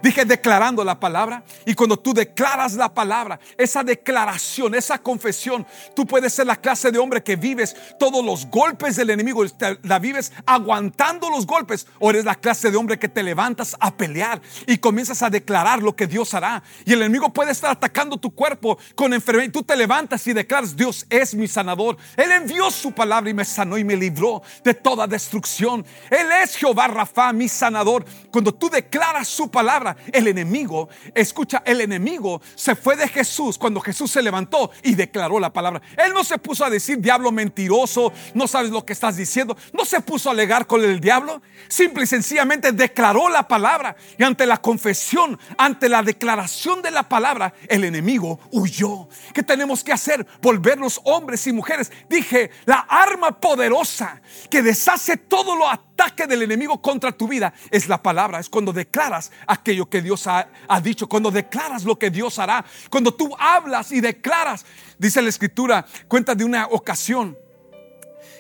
Dije 0.03 0.25
declarando 0.25 0.85
la 0.85 0.99
palabra. 0.99 1.43
Y 1.67 1.75
cuando 1.75 1.99
tú 1.99 2.15
declaras 2.15 2.75
la 2.75 2.93
palabra, 2.93 3.41
esa 3.57 3.83
declaración, 3.83 4.75
esa 4.75 4.99
confesión, 4.99 5.67
tú 5.95 6.07
puedes 6.07 6.33
ser 6.33 6.47
la 6.47 6.57
clase 6.57 6.91
de 6.91 6.99
hombre 6.99 7.23
que 7.23 7.37
vives 7.37 7.77
todos 7.99 8.25
los 8.25 8.47
golpes 8.47 8.97
del 8.97 9.11
enemigo, 9.11 9.45
la 9.83 9.99
vives 9.99 10.33
aguantando 10.47 11.31
los 11.31 11.47
golpes. 11.47 11.87
O 11.99 12.11
eres 12.11 12.25
la 12.25 12.35
clase 12.35 12.71
de 12.71 12.77
hombre 12.77 12.99
que 12.99 13.09
te 13.09 13.23
levantas 13.23 13.77
a 13.81 13.95
pelear 13.95 14.41
y 14.67 14.79
comienzas 14.79 15.23
a 15.23 15.31
declarar 15.31 15.83
lo 15.83 15.97
que 15.97 16.07
Dios 16.07 16.35
hará. 16.35 16.63
Y 16.85 16.93
el 16.93 17.03
enemigo 17.03 17.33
puede 17.33 17.53
estar 17.53 17.71
atacando 17.71 18.17
tu 18.17 18.31
cuerpo 18.31 18.79
con 18.95 19.13
enfermedad. 19.13 19.49
Y 19.49 19.53
tú 19.53 19.63
te 19.63 19.77
levantas 19.77 20.27
y 20.27 20.33
declaras, 20.33 20.77
Dios 20.77 21.07
es 21.11 21.35
mi 21.35 21.49
sanador. 21.49 21.97
Él 22.17 22.31
envió 22.33 22.71
su 22.71 22.93
palabra 22.93 23.31
y 23.31 23.35
me 23.35 23.45
sanó 23.45 23.79
y 23.79 23.85
me 23.85 23.97
libró 23.97 24.43
de 24.65 24.75
toda 24.75 25.07
destrucción. 25.07 25.85
Él 26.11 26.29
es 26.43 26.57
Jehová 26.57 26.89
Rafa, 26.89 27.33
mi 27.33 27.49
sanador. 27.49 28.05
Cuando 28.31 28.55
tú 28.55 28.71
declaras 28.71 29.29
su 29.29 29.51
palabra, 29.51 29.88
el 30.12 30.29
enemigo, 30.29 30.88
escucha, 31.14 31.62
el 31.64 31.81
enemigo 31.81 32.40
se 32.55 32.74
fue 32.74 32.96
de 32.96 33.09
Jesús 33.09 33.59
cuando 33.59 33.81
Jesús 33.81 34.11
se 34.11 34.22
levantó 34.22 34.70
y 34.83 34.94
declaró 34.94 35.40
la 35.40 35.53
palabra. 35.53 35.83
Él 35.96 36.12
no 36.12 36.24
se 36.24 36.38
puso 36.38 36.64
a 36.64 36.70
decir, 36.70 36.98
diablo 36.98 37.33
mentiroso, 37.33 38.12
no 38.35 38.46
sabes 38.46 38.70
lo 38.70 38.85
que 38.85 38.92
estás 38.92 39.16
diciendo. 39.16 39.57
No 39.72 39.85
se 39.85 40.01
puso 40.01 40.29
a 40.29 40.33
alegar 40.33 40.66
con 40.66 40.83
el 40.83 41.01
diablo. 41.01 41.42
Simple 41.68 42.05
y 42.05 42.07
sencillamente 42.07 42.72
declaró 42.72 43.29
la 43.29 43.46
palabra. 43.46 43.96
Y 44.18 44.24
ante 44.24 44.46
la 44.46 44.59
confesión, 44.59 45.38
ante 45.57 45.88
la 45.88 46.03
declaración 46.03 46.83
de 46.83 46.90
la 46.90 47.09
palabra, 47.09 47.55
el 47.68 47.85
enemigo 47.85 48.40
huyó. 48.51 49.09
¿Qué 49.35 49.42
tenemos 49.42 49.85
que 49.85 49.92
hacer? 49.92 50.27
Volvernos 50.40 51.01
hombres 51.05 51.46
y 51.46 51.53
mujeres. 51.53 51.90
Dije, 52.09 52.51
la 52.64 52.87
arma 52.88 53.40
poderosa 53.40 54.20
que 54.51 54.62
deshace 54.62 55.16
todo 55.16 55.57
lo 55.57 55.68
ataque 55.99 56.29
del 56.29 56.43
enemigo 56.43 56.81
contra 56.81 57.11
tu 57.11 57.27
vida 57.27 57.53
es 57.71 57.89
la 57.89 58.01
palabra. 58.01 58.39
Es 58.39 58.49
cuando 58.49 58.73
declaras 58.73 59.33
aquello 59.47 59.91
que 59.91 60.01
Dios 60.01 60.27
ha, 60.29 60.49
dicho, 60.81 61.09
cuando 61.09 61.31
declaras 61.31 61.85
lo 61.85 61.99
que 61.99 62.11
Dios 62.11 62.39
hará, 62.39 62.65
cuando 62.89 63.13
tú 63.13 63.35
hablas 63.39 63.91
y 63.91 64.01
declaras, 64.01 64.65
dice 64.97 65.21
la 65.21 65.29
escritura, 65.29 65.85
cuenta 66.07 66.37
de 66.37 66.45
una 66.45 66.67
ocasión 66.69 67.37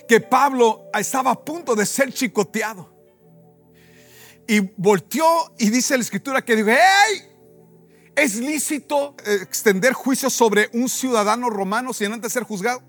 que 0.08 0.20
Pablo 0.20 0.84
estaba 0.94 1.32
a 1.32 1.44
punto 1.44 1.74
de 1.74 1.84
ser 1.84 2.12
chicoteado. 2.12 2.96
Y 4.46 4.60
volteó 4.60 5.52
y 5.58 5.68
dice 5.68 5.96
la 5.96 6.02
escritura 6.02 6.42
que 6.42 6.56
dijo, 6.56 6.68
¡hey! 6.70 7.24
¿Es 8.14 8.36
lícito 8.36 9.14
extender 9.26 9.92
juicio 9.92 10.30
sobre 10.30 10.70
un 10.72 10.88
ciudadano 10.88 11.50
romano 11.50 11.92
sin 11.92 12.12
antes 12.12 12.32
ser 12.32 12.44
juzgado? 12.44 12.82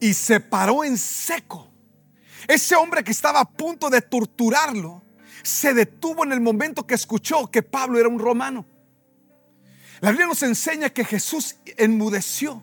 Y 0.00 0.12
se 0.14 0.38
paró 0.38 0.84
en 0.84 0.98
seco. 0.98 1.67
Ese 2.46 2.76
hombre 2.76 3.02
que 3.02 3.10
estaba 3.10 3.40
a 3.40 3.44
punto 3.44 3.90
de 3.90 4.00
torturarlo 4.00 5.02
se 5.42 5.74
detuvo 5.74 6.24
en 6.24 6.32
el 6.32 6.40
momento 6.40 6.86
que 6.86 6.94
escuchó 6.94 7.50
que 7.50 7.62
Pablo 7.62 7.98
era 7.98 8.08
un 8.08 8.18
romano. 8.18 8.66
La 10.00 10.10
Biblia 10.10 10.26
nos 10.26 10.42
enseña 10.42 10.90
que 10.90 11.04
Jesús 11.04 11.56
enmudeció. 11.76 12.62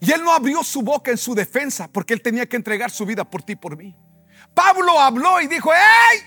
Y 0.00 0.12
él 0.12 0.22
no 0.22 0.32
abrió 0.32 0.62
su 0.62 0.82
boca 0.82 1.10
en 1.10 1.18
su 1.18 1.34
defensa 1.34 1.88
porque 1.88 2.14
él 2.14 2.22
tenía 2.22 2.48
que 2.48 2.56
entregar 2.56 2.90
su 2.90 3.04
vida 3.04 3.28
por 3.28 3.42
ti 3.42 3.52
y 3.52 3.56
por 3.56 3.76
mí. 3.76 3.96
Pablo 4.54 4.98
habló 4.98 5.40
y 5.40 5.46
dijo, 5.46 5.70
¡Hey! 5.72 6.20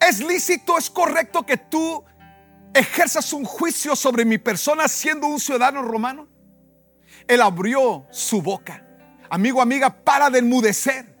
¿Es 0.00 0.20
lícito, 0.20 0.76
es 0.76 0.90
correcto 0.90 1.44
que 1.44 1.56
tú 1.56 2.04
ejerzas 2.74 3.32
un 3.32 3.44
juicio 3.44 3.96
sobre 3.96 4.24
mi 4.24 4.38
persona 4.38 4.88
siendo 4.88 5.26
un 5.26 5.40
ciudadano 5.40 5.82
romano? 5.82 6.28
Él 7.26 7.40
abrió 7.40 8.06
su 8.10 8.42
boca. 8.42 8.84
Amigo, 9.30 9.60
amiga, 9.60 9.90
para 9.90 10.30
de 10.30 10.40
enmudecer. 10.40 11.15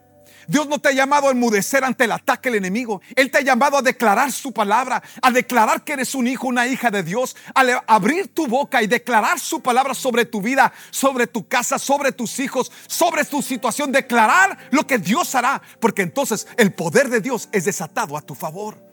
Dios 0.46 0.68
no 0.68 0.78
te 0.78 0.88
ha 0.88 0.92
llamado 0.92 1.28
a 1.28 1.32
enmudecer 1.32 1.84
ante 1.84 2.04
el 2.04 2.12
ataque 2.12 2.50
del 2.50 2.58
enemigo. 2.58 3.00
Él 3.14 3.30
te 3.30 3.38
ha 3.38 3.42
llamado 3.42 3.78
a 3.78 3.82
declarar 3.82 4.30
su 4.32 4.52
palabra, 4.52 5.02
a 5.20 5.30
declarar 5.30 5.84
que 5.84 5.94
eres 5.94 6.14
un 6.14 6.26
hijo, 6.26 6.46
una 6.46 6.66
hija 6.66 6.90
de 6.90 7.02
Dios, 7.02 7.36
a 7.54 7.62
abrir 7.86 8.32
tu 8.32 8.46
boca 8.46 8.82
y 8.82 8.86
declarar 8.86 9.38
su 9.38 9.60
palabra 9.60 9.94
sobre 9.94 10.24
tu 10.24 10.40
vida, 10.40 10.72
sobre 10.90 11.26
tu 11.26 11.46
casa, 11.48 11.78
sobre 11.78 12.12
tus 12.12 12.38
hijos, 12.38 12.70
sobre 12.86 13.24
tu 13.24 13.42
situación. 13.42 13.92
Declarar 13.92 14.56
lo 14.70 14.86
que 14.86 14.98
Dios 14.98 15.34
hará, 15.34 15.60
porque 15.80 16.02
entonces 16.02 16.46
el 16.56 16.72
poder 16.72 17.08
de 17.08 17.20
Dios 17.20 17.48
es 17.52 17.64
desatado 17.64 18.16
a 18.16 18.22
tu 18.22 18.34
favor. 18.34 18.84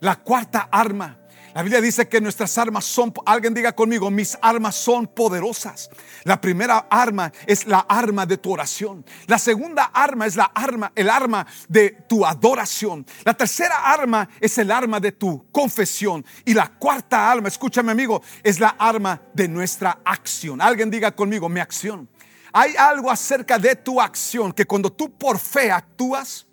La 0.00 0.16
cuarta 0.16 0.68
arma 0.72 1.21
la 1.54 1.62
Biblia 1.62 1.80
dice 1.80 2.08
que 2.08 2.20
nuestras 2.20 2.56
armas 2.56 2.84
son, 2.84 3.12
alguien 3.26 3.52
diga 3.52 3.72
conmigo, 3.72 4.10
mis 4.10 4.38
armas 4.40 4.74
son 4.74 5.06
poderosas. 5.06 5.90
La 6.24 6.40
primera 6.40 6.86
arma 6.90 7.32
es 7.46 7.66
la 7.66 7.80
arma 7.80 8.24
de 8.24 8.38
tu 8.38 8.52
oración. 8.52 9.04
La 9.26 9.38
segunda 9.38 9.84
arma 9.92 10.26
es 10.26 10.36
la 10.36 10.50
arma, 10.54 10.92
el 10.94 11.10
arma 11.10 11.46
de 11.68 11.90
tu 12.08 12.24
adoración. 12.24 13.04
La 13.24 13.34
tercera 13.34 13.92
arma 13.92 14.28
es 14.40 14.56
el 14.58 14.70
arma 14.70 14.98
de 14.98 15.12
tu 15.12 15.50
confesión. 15.50 16.24
Y 16.44 16.54
la 16.54 16.68
cuarta 16.68 17.30
arma, 17.30 17.48
escúchame 17.48 17.92
amigo, 17.92 18.22
es 18.42 18.58
la 18.58 18.76
arma 18.78 19.20
de 19.34 19.48
nuestra 19.48 20.00
acción. 20.04 20.60
Alguien 20.60 20.90
diga 20.90 21.12
conmigo, 21.12 21.48
mi 21.48 21.60
acción. 21.60 22.08
Hay 22.52 22.74
algo 22.76 23.10
acerca 23.10 23.58
de 23.58 23.76
tu 23.76 24.00
acción 24.00 24.52
que 24.52 24.66
cuando 24.66 24.92
tú 24.92 25.10
por 25.16 25.38
fe 25.38 25.70
actúas, 25.70 26.46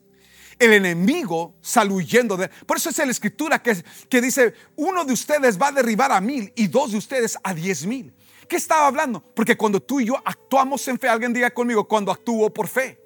el 0.59 0.73
enemigo 0.73 1.55
sale 1.61 1.95
de... 1.95 2.49
Por 2.65 2.77
eso 2.77 2.89
es 2.89 2.97
la 2.97 3.05
escritura 3.05 3.63
que, 3.63 3.81
que 4.09 4.21
dice, 4.21 4.53
uno 4.75 5.05
de 5.05 5.13
ustedes 5.13 5.59
va 5.59 5.69
a 5.69 5.71
derribar 5.71 6.11
a 6.11 6.21
mil 6.21 6.51
y 6.55 6.67
dos 6.67 6.91
de 6.91 6.97
ustedes 6.97 7.37
a 7.41 7.53
diez 7.53 7.85
mil. 7.85 8.13
¿Qué 8.47 8.57
estaba 8.57 8.87
hablando? 8.87 9.23
Porque 9.33 9.55
cuando 9.55 9.79
tú 9.79 9.99
y 9.99 10.05
yo 10.05 10.15
actuamos 10.25 10.87
en 10.87 10.99
fe, 10.99 11.07
alguien 11.07 11.33
diga 11.33 11.51
conmigo, 11.51 11.87
cuando 11.87 12.11
actúo 12.11 12.51
por 12.51 12.67
fe. 12.67 12.99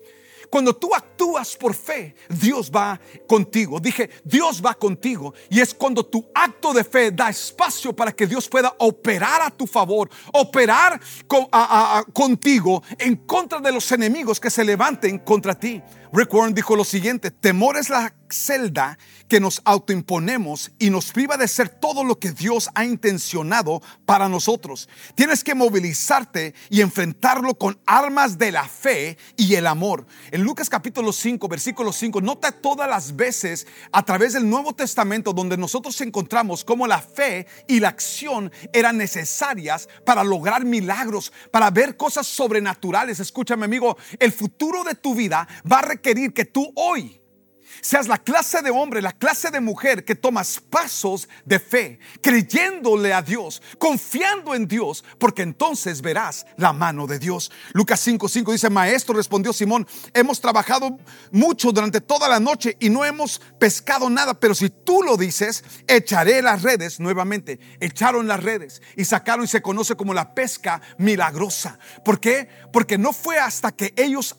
Cuando 0.49 0.75
tú 0.75 0.93
actúas 0.93 1.55
por 1.57 1.73
fe, 1.73 2.15
Dios 2.29 2.71
va 2.71 2.99
contigo. 3.27 3.79
Dije, 3.79 4.09
Dios 4.23 4.61
va 4.63 4.75
contigo. 4.75 5.33
Y 5.49 5.59
es 5.59 5.73
cuando 5.73 6.05
tu 6.05 6.29
acto 6.33 6.73
de 6.73 6.83
fe 6.83 7.11
da 7.11 7.29
espacio 7.29 7.91
para 7.95 8.11
que 8.11 8.27
Dios 8.27 8.47
pueda 8.47 8.73
operar 8.77 9.41
a 9.41 9.49
tu 9.49 9.65
favor, 9.65 10.09
operar 10.31 11.01
contigo 12.13 12.83
en 12.99 13.15
contra 13.15 13.59
de 13.59 13.71
los 13.71 13.91
enemigos 13.91 14.39
que 14.39 14.51
se 14.51 14.63
levanten 14.63 15.17
contra 15.19 15.55
ti. 15.57 15.81
Rick 16.15 16.32
Warren 16.32 16.54
dijo 16.54 16.76
lo 16.76 16.84
siguiente, 16.84 17.32
temor 17.32 17.76
es 17.76 17.89
la 17.89 18.13
celda 18.30 18.99
que 19.28 19.39
nos 19.39 19.62
autoimponemos 19.65 20.71
y 20.78 20.91
nos 20.91 21.12
priva 21.12 21.38
de 21.38 21.47
ser 21.47 21.69
todo 21.69 22.04
lo 22.04 22.19
que 22.19 22.32
Dios 22.32 22.69
ha 22.76 22.86
intencionado 22.86 23.82
para 24.06 24.30
nosotros. 24.30 24.89
Tienes 25.15 25.43
que 25.43 25.56
movilizarte 25.56 26.54
y 26.69 26.82
enfrentarlo 26.82 27.56
con 27.56 27.80
armas 27.88 28.38
de 28.38 28.52
la 28.52 28.67
fe 28.67 29.17
y 29.38 29.56
el 29.56 29.65
amor. 29.65 30.06
En 30.30 30.43
Lucas 30.43 30.69
capítulo 30.69 31.12
5, 31.12 31.47
versículo 31.47 31.91
5, 31.91 32.21
nota 32.21 32.52
todas 32.52 32.88
las 32.88 33.15
veces 33.15 33.65
a 33.91 34.04
través 34.04 34.34
del 34.34 34.47
Nuevo 34.47 34.73
Testamento 34.73 35.34
donde 35.34 35.58
nosotros 35.58 35.99
encontramos 36.02 36.63
cómo 36.63 36.86
la 36.86 37.02
fe 37.02 37.47
y 37.67 37.80
la 37.80 37.89
acción 37.89 38.52
eran 38.71 38.97
necesarias 38.97 39.89
para 40.06 40.23
lograr 40.23 40.63
milagros, 40.63 41.34
para 41.49 41.71
ver 41.71 41.97
cosas 41.97 42.28
sobrenaturales. 42.28 43.19
Escúchame 43.19 43.65
amigo, 43.65 43.97
el 44.19 44.32
futuro 44.32 44.84
de 44.84 44.93
tu 44.93 45.15
vida 45.15 45.47
va 45.71 45.80
a 45.80 45.82
requerir 45.84 46.02
que 46.03 46.45
tú 46.45 46.71
hoy 46.75 47.23
seas 47.81 48.07
la 48.07 48.17
clase 48.17 48.61
de 48.61 48.71
hombre, 48.71 49.01
la 49.01 49.11
clase 49.11 49.51
de 49.51 49.59
mujer 49.59 50.05
que 50.05 50.15
tomas 50.15 50.59
pasos 50.59 51.27
de 51.45 51.59
fe, 51.59 51.99
creyéndole 52.21 53.13
a 53.13 53.21
Dios, 53.21 53.61
confiando 53.77 54.55
en 54.55 54.67
Dios, 54.67 55.03
porque 55.19 55.41
entonces 55.41 56.01
verás 56.01 56.45
la 56.57 56.73
mano 56.73 57.07
de 57.07 57.19
Dios. 57.19 57.51
Lucas 57.73 58.05
5:5 58.05 58.51
dice, 58.51 58.69
Maestro, 58.69 59.15
respondió 59.15 59.53
Simón, 59.53 59.87
hemos 60.13 60.39
trabajado 60.39 60.97
mucho 61.31 61.71
durante 61.71 62.01
toda 62.01 62.27
la 62.27 62.39
noche 62.39 62.77
y 62.79 62.89
no 62.89 63.05
hemos 63.05 63.41
pescado 63.59 64.09
nada, 64.09 64.39
pero 64.39 64.55
si 64.55 64.69
tú 64.69 65.01
lo 65.03 65.17
dices, 65.17 65.63
echaré 65.87 66.41
las 66.41 66.61
redes 66.61 66.99
nuevamente. 66.99 67.59
Echaron 67.79 68.27
las 68.27 68.41
redes 68.41 68.81
y 68.95 69.05
sacaron 69.05 69.45
y 69.45 69.47
se 69.47 69.61
conoce 69.61 69.95
como 69.95 70.13
la 70.13 70.33
pesca 70.33 70.81
milagrosa. 70.97 71.79
¿Por 72.05 72.19
qué? 72.19 72.49
Porque 72.71 72.97
no 72.97 73.13
fue 73.13 73.39
hasta 73.39 73.71
que 73.71 73.93
ellos. 73.97 74.35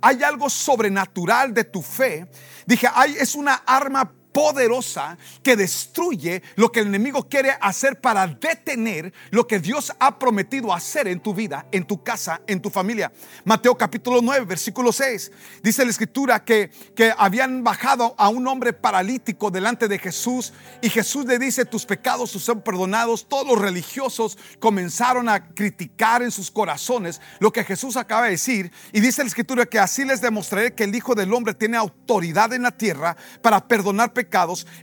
Hay 0.00 0.22
algo 0.22 0.50
sobrenatural 0.50 1.54
de 1.54 1.64
tu 1.64 1.82
fe. 1.82 2.28
Dije, 2.66 2.88
hay, 2.92 3.16
es 3.18 3.34
una 3.34 3.54
arma 3.66 4.12
poderosa 4.36 5.16
que 5.42 5.56
destruye 5.56 6.42
lo 6.56 6.70
que 6.70 6.80
el 6.80 6.88
enemigo 6.88 7.26
quiere 7.26 7.56
hacer 7.58 8.02
para 8.02 8.26
detener 8.26 9.14
lo 9.30 9.46
que 9.46 9.60
Dios 9.60 9.94
ha 9.98 10.18
prometido 10.18 10.74
hacer 10.74 11.08
en 11.08 11.20
tu 11.20 11.32
vida, 11.32 11.64
en 11.72 11.86
tu 11.86 12.02
casa, 12.02 12.42
en 12.46 12.60
tu 12.60 12.68
familia. 12.68 13.10
Mateo 13.46 13.78
capítulo 13.78 14.20
9, 14.20 14.44
versículo 14.44 14.92
6. 14.92 15.32
Dice 15.62 15.86
la 15.86 15.90
escritura 15.90 16.44
que, 16.44 16.70
que 16.94 17.14
habían 17.16 17.64
bajado 17.64 18.14
a 18.18 18.28
un 18.28 18.46
hombre 18.46 18.74
paralítico 18.74 19.50
delante 19.50 19.88
de 19.88 19.98
Jesús 19.98 20.52
y 20.82 20.90
Jesús 20.90 21.24
le 21.24 21.38
dice, 21.38 21.64
tus 21.64 21.86
pecados 21.86 22.30
son 22.32 22.60
perdonados. 22.60 23.26
Todos 23.30 23.46
los 23.46 23.58
religiosos 23.58 24.36
comenzaron 24.60 25.30
a 25.30 25.48
criticar 25.48 26.22
en 26.22 26.30
sus 26.30 26.50
corazones 26.50 27.22
lo 27.38 27.50
que 27.50 27.64
Jesús 27.64 27.96
acaba 27.96 28.24
de 28.24 28.32
decir 28.32 28.70
y 28.92 29.00
dice 29.00 29.22
la 29.22 29.28
escritura 29.28 29.64
que 29.64 29.78
así 29.78 30.04
les 30.04 30.20
demostraré 30.20 30.74
que 30.74 30.84
el 30.84 30.94
Hijo 30.94 31.14
del 31.14 31.32
Hombre 31.32 31.54
tiene 31.54 31.78
autoridad 31.78 32.52
en 32.52 32.64
la 32.64 32.76
tierra 32.76 33.16
para 33.40 33.66
perdonar 33.66 34.12
pecados 34.12 34.25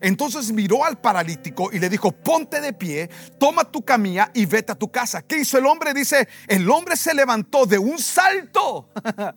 entonces 0.01 0.51
miró 0.51 0.83
al 0.83 0.99
paralítico 0.99 1.69
y 1.71 1.79
le 1.79 1.89
dijo, 1.89 2.11
ponte 2.11 2.61
de 2.61 2.73
pie, 2.73 3.09
toma 3.39 3.63
tu 3.63 3.83
camilla 3.83 4.31
y 4.33 4.45
vete 4.45 4.71
a 4.71 4.75
tu 4.75 4.91
casa. 4.91 5.21
¿Qué 5.21 5.39
hizo 5.39 5.57
el 5.57 5.65
hombre? 5.65 5.93
Dice, 5.93 6.27
el 6.47 6.69
hombre 6.69 6.95
se 6.95 7.13
levantó 7.13 7.65
de 7.65 7.77
un 7.77 7.99
salto 7.99 8.89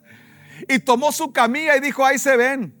y 0.67 0.79
tomó 0.79 1.11
su 1.11 1.31
camilla 1.31 1.75
y 1.77 1.79
dijo, 1.79 2.05
ahí 2.05 2.17
se 2.17 2.35
ven. 2.37 2.73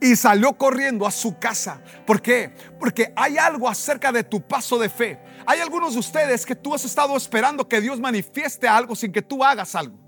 Y 0.00 0.16
salió 0.16 0.52
corriendo 0.52 1.06
a 1.06 1.10
su 1.10 1.38
casa. 1.38 1.82
¿Por 2.06 2.20
qué? 2.20 2.54
Porque 2.78 3.12
hay 3.16 3.38
algo 3.38 3.68
acerca 3.68 4.12
de 4.12 4.22
tu 4.22 4.46
paso 4.46 4.78
de 4.78 4.90
fe. 4.90 5.18
Hay 5.46 5.60
algunos 5.60 5.94
de 5.94 6.00
ustedes 6.00 6.44
que 6.44 6.54
tú 6.54 6.74
has 6.74 6.84
estado 6.84 7.16
esperando 7.16 7.66
que 7.66 7.80
Dios 7.80 7.98
manifieste 7.98 8.68
algo 8.68 8.94
sin 8.94 9.12
que 9.12 9.22
tú 9.22 9.42
hagas 9.42 9.74
algo. 9.74 9.98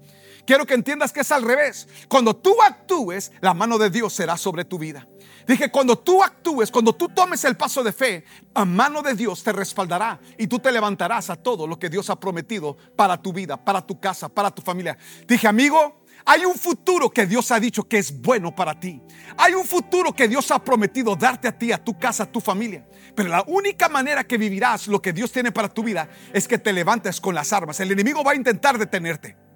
Quiero 0.46 0.66
que 0.66 0.74
entiendas 0.74 1.12
que 1.12 1.20
es 1.20 1.32
al 1.32 1.42
revés. 1.42 1.88
Cuando 2.08 2.36
tú 2.36 2.60
actúes, 2.62 3.32
la 3.40 3.54
mano 3.54 3.78
de 3.78 3.88
Dios 3.88 4.12
será 4.12 4.36
sobre 4.36 4.64
tu 4.64 4.78
vida. 4.78 5.06
Dije, 5.50 5.68
cuando 5.68 5.98
tú 5.98 6.22
actúes, 6.22 6.70
cuando 6.70 6.94
tú 6.94 7.08
tomes 7.08 7.42
el 7.42 7.56
paso 7.56 7.82
de 7.82 7.90
fe, 7.90 8.24
a 8.54 8.64
mano 8.64 9.02
de 9.02 9.14
Dios 9.14 9.42
te 9.42 9.52
respaldará 9.52 10.20
y 10.38 10.46
tú 10.46 10.60
te 10.60 10.70
levantarás 10.70 11.28
a 11.28 11.34
todo 11.34 11.66
lo 11.66 11.76
que 11.76 11.88
Dios 11.88 12.08
ha 12.08 12.20
prometido 12.20 12.76
para 12.94 13.20
tu 13.20 13.32
vida, 13.32 13.56
para 13.56 13.84
tu 13.84 13.98
casa, 13.98 14.28
para 14.28 14.52
tu 14.52 14.62
familia. 14.62 14.96
Dije, 15.26 15.48
amigo, 15.48 16.04
hay 16.24 16.44
un 16.44 16.54
futuro 16.54 17.10
que 17.10 17.26
Dios 17.26 17.50
ha 17.50 17.58
dicho 17.58 17.82
que 17.88 17.98
es 17.98 18.20
bueno 18.20 18.54
para 18.54 18.78
ti. 18.78 19.02
Hay 19.36 19.54
un 19.54 19.64
futuro 19.64 20.14
que 20.14 20.28
Dios 20.28 20.52
ha 20.52 20.62
prometido 20.62 21.16
darte 21.16 21.48
a 21.48 21.58
ti, 21.58 21.72
a 21.72 21.82
tu 21.82 21.98
casa, 21.98 22.22
a 22.22 22.30
tu 22.30 22.40
familia. 22.40 22.86
Pero 23.16 23.28
la 23.28 23.42
única 23.48 23.88
manera 23.88 24.22
que 24.22 24.38
vivirás 24.38 24.86
lo 24.86 25.02
que 25.02 25.12
Dios 25.12 25.32
tiene 25.32 25.50
para 25.50 25.68
tu 25.68 25.82
vida 25.82 26.08
es 26.32 26.46
que 26.46 26.58
te 26.58 26.72
levantes 26.72 27.20
con 27.20 27.34
las 27.34 27.52
armas. 27.52 27.80
El 27.80 27.90
enemigo 27.90 28.22
va 28.22 28.30
a 28.30 28.36
intentar 28.36 28.78
detenerte. 28.78 29.49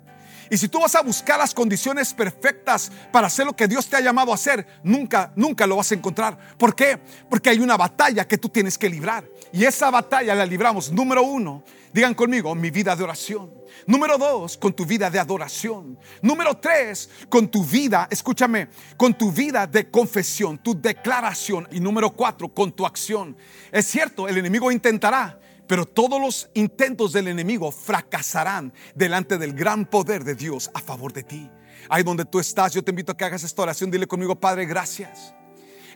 Y 0.50 0.58
si 0.58 0.68
tú 0.68 0.80
vas 0.80 0.94
a 0.94 1.02
buscar 1.02 1.38
las 1.38 1.54
condiciones 1.54 2.12
perfectas 2.12 2.90
para 3.12 3.26
hacer 3.26 3.46
lo 3.46 3.54
que 3.54 3.68
Dios 3.68 3.86
te 3.86 3.96
ha 3.96 4.00
llamado 4.00 4.32
a 4.32 4.34
hacer, 4.34 4.66
nunca, 4.82 5.32
nunca 5.36 5.66
lo 5.66 5.76
vas 5.76 5.90
a 5.92 5.94
encontrar. 5.94 6.38
¿Por 6.58 6.74
qué? 6.74 6.98
Porque 7.28 7.50
hay 7.50 7.58
una 7.60 7.76
batalla 7.76 8.26
que 8.26 8.38
tú 8.38 8.48
tienes 8.48 8.76
que 8.76 8.88
librar. 8.88 9.24
Y 9.52 9.64
esa 9.64 9.90
batalla 9.90 10.34
la 10.34 10.44
libramos, 10.46 10.90
número 10.90 11.22
uno, 11.22 11.62
digan 11.92 12.14
conmigo, 12.14 12.54
mi 12.54 12.70
vida 12.70 12.96
de 12.96 13.04
oración. 13.04 13.52
Número 13.86 14.18
dos, 14.18 14.56
con 14.56 14.72
tu 14.72 14.86
vida 14.86 15.10
de 15.10 15.18
adoración. 15.18 15.98
Número 16.22 16.56
tres, 16.56 17.10
con 17.28 17.48
tu 17.48 17.64
vida, 17.64 18.08
escúchame, 18.10 18.68
con 18.96 19.14
tu 19.14 19.30
vida 19.30 19.66
de 19.66 19.90
confesión, 19.90 20.58
tu 20.58 20.80
declaración. 20.80 21.68
Y 21.70 21.80
número 21.80 22.10
cuatro, 22.10 22.48
con 22.48 22.72
tu 22.72 22.86
acción. 22.86 23.36
Es 23.70 23.86
cierto, 23.86 24.28
el 24.28 24.38
enemigo 24.38 24.70
intentará 24.70 25.38
pero 25.66 25.86
todos 25.86 26.20
los 26.20 26.50
intentos 26.54 27.12
del 27.12 27.28
enemigo 27.28 27.70
fracasarán 27.70 28.72
delante 28.94 29.38
del 29.38 29.54
gran 29.54 29.86
poder 29.86 30.24
de 30.24 30.34
Dios 30.34 30.70
a 30.74 30.80
favor 30.80 31.12
de 31.12 31.22
ti. 31.22 31.50
Ahí 31.88 32.02
donde 32.02 32.24
tú 32.24 32.40
estás, 32.40 32.72
yo 32.72 32.82
te 32.82 32.90
invito 32.90 33.12
a 33.12 33.16
que 33.16 33.24
hagas 33.24 33.44
esta 33.44 33.62
oración. 33.62 33.90
Dile 33.90 34.06
conmigo, 34.06 34.34
Padre, 34.36 34.66
gracias. 34.66 35.34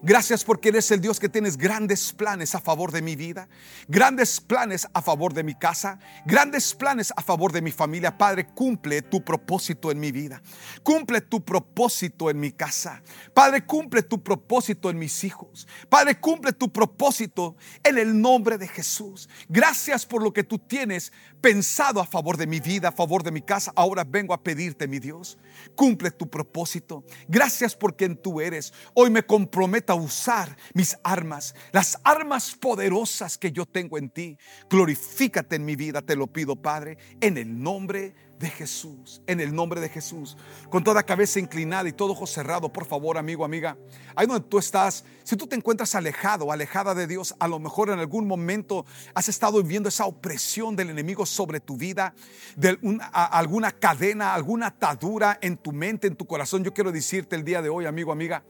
Gracias 0.03 0.45
porque 0.45 0.69
eres 0.69 0.91
el 0.91 1.01
Dios 1.01 1.19
que 1.19 1.29
tienes 1.29 1.57
grandes 1.57 2.13
planes 2.13 2.55
a 2.55 2.61
favor 2.61 2.93
de 2.93 3.03
mi 3.03 3.17
vida, 3.17 3.49
grandes 3.89 4.41
planes 4.41 4.87
a 4.93 5.03
favor 5.03 5.35
de 5.35 5.43
mi 5.43 5.55
casa, 5.55 5.99
grandes 6.25 6.75
planes 6.75 7.13
a 7.17 7.23
favor 7.23 7.53
de 7.53 7.63
mi 7.63 7.73
familia. 7.73 8.17
Padre, 8.17 8.47
cumple 8.47 9.03
tu 9.03 9.25
propósito 9.25 9.91
en 9.91 9.99
mi 9.99 10.13
vida, 10.13 10.41
cumple 10.83 11.21
tu 11.21 11.45
propósito 11.45 12.31
en 12.31 12.39
mi 12.39 12.53
casa. 12.53 13.03
Padre, 13.35 13.65
cumple 13.65 14.03
tu 14.03 14.23
propósito 14.23 14.91
en 14.91 14.99
mis 14.99 15.25
hijos. 15.25 15.67
Padre, 15.89 16.21
cumple 16.21 16.53
tu 16.53 16.73
propósito 16.73 17.57
en 17.83 17.99
el 17.99 18.21
nombre 18.21 18.59
de 18.59 18.69
Jesús. 18.69 19.29
Gracias 19.49 20.07
por 20.07 20.23
lo 20.23 20.33
que 20.33 20.45
tú 20.45 20.59
tienes 20.59 21.13
pensado 21.41 22.01
a 22.01 22.07
favor 22.07 22.37
de 22.37 22.47
mi 22.47 22.61
vida, 22.61 22.89
a 22.89 22.93
favor 22.93 23.23
de 23.23 23.31
mi 23.31 23.43
casa. 23.43 23.73
Ahora 23.75 24.05
vengo 24.05 24.35
a 24.35 24.43
pedirte, 24.43 24.87
mi 24.87 24.99
Dios, 24.99 25.39
cumple 25.69 26.11
tu 26.11 26.29
propósito. 26.29 27.05
Gracias 27.29 27.75
por 27.75 27.97
quien 27.97 28.17
tú 28.17 28.41
eres. 28.41 28.73
Hoy 28.95 29.11
me 29.11 29.23
comprometo 29.23 29.93
a 29.93 29.97
usar 29.97 30.57
mis 30.75 30.97
armas, 31.03 31.55
las 31.73 31.99
armas 32.05 32.55
poderosas 32.55 33.39
que 33.39 33.53
yo 33.53 33.67
tengo 33.67 33.99
en 33.99 34.11
ti. 34.11 34.37
Glorifícate 34.69 35.57
en 35.57 35.65
mi 35.65 35.77
vida, 35.77 36.03
te 36.03 36.17
lo 36.17 36.27
pido, 36.27 36.57
Padre, 36.57 36.99
en 37.21 37.39
el 37.39 37.63
nombre 37.63 37.99
de 38.01 38.28
Jesús, 38.47 39.21
en 39.27 39.41
el 39.41 39.53
nombre 39.53 39.81
de 39.81 39.89
Jesús, 39.89 40.37
con 40.71 40.85
toda 40.85 41.03
cabeza 41.03 41.41
inclinada 41.41 41.89
y 41.89 41.93
todo 41.93 42.13
ojo 42.13 42.27
cerrado, 42.27 42.73
por 42.73 42.87
favor, 42.87 43.19
amigo, 43.19 43.45
amiga, 43.45 43.77
ahí 44.15 44.27
donde 44.27 44.47
tú 44.49 44.59
estás, 44.59 45.05
si 45.25 45.37
tú 45.37 45.49
te 45.49 45.57
encuentras 45.57 45.97
alejado, 45.97 46.53
alejada 46.53 46.95
de 46.95 47.09
Dios, 47.09 47.35
a 47.41 47.49
lo 47.49 47.59
mejor 47.59 47.91
en 47.91 47.99
algún 47.99 48.29
momento 48.29 48.87
has 49.15 49.29
estado 49.29 49.61
viviendo 49.63 49.89
esa 49.89 50.07
opresión 50.07 50.77
del 50.77 50.91
enemigo 50.91 51.27
sobre 51.27 51.59
tu 51.59 51.77
vida, 51.77 52.15
de 52.57 52.79
alguna 53.03 53.73
cadena, 53.73 54.35
alguna 54.35 54.69
atadura 54.69 55.39
en 55.43 55.57
tu 55.57 55.73
mente, 55.73 56.07
en 56.07 56.15
tu 56.15 56.27
corazón, 56.27 56.63
yo 56.63 56.73
quiero 56.73 56.93
decirte 56.93 57.35
el 57.35 57.45
día 57.45 57.61
de 57.61 57.69
hoy, 57.69 57.87
amigo, 57.87 58.13
amiga, 58.13 58.45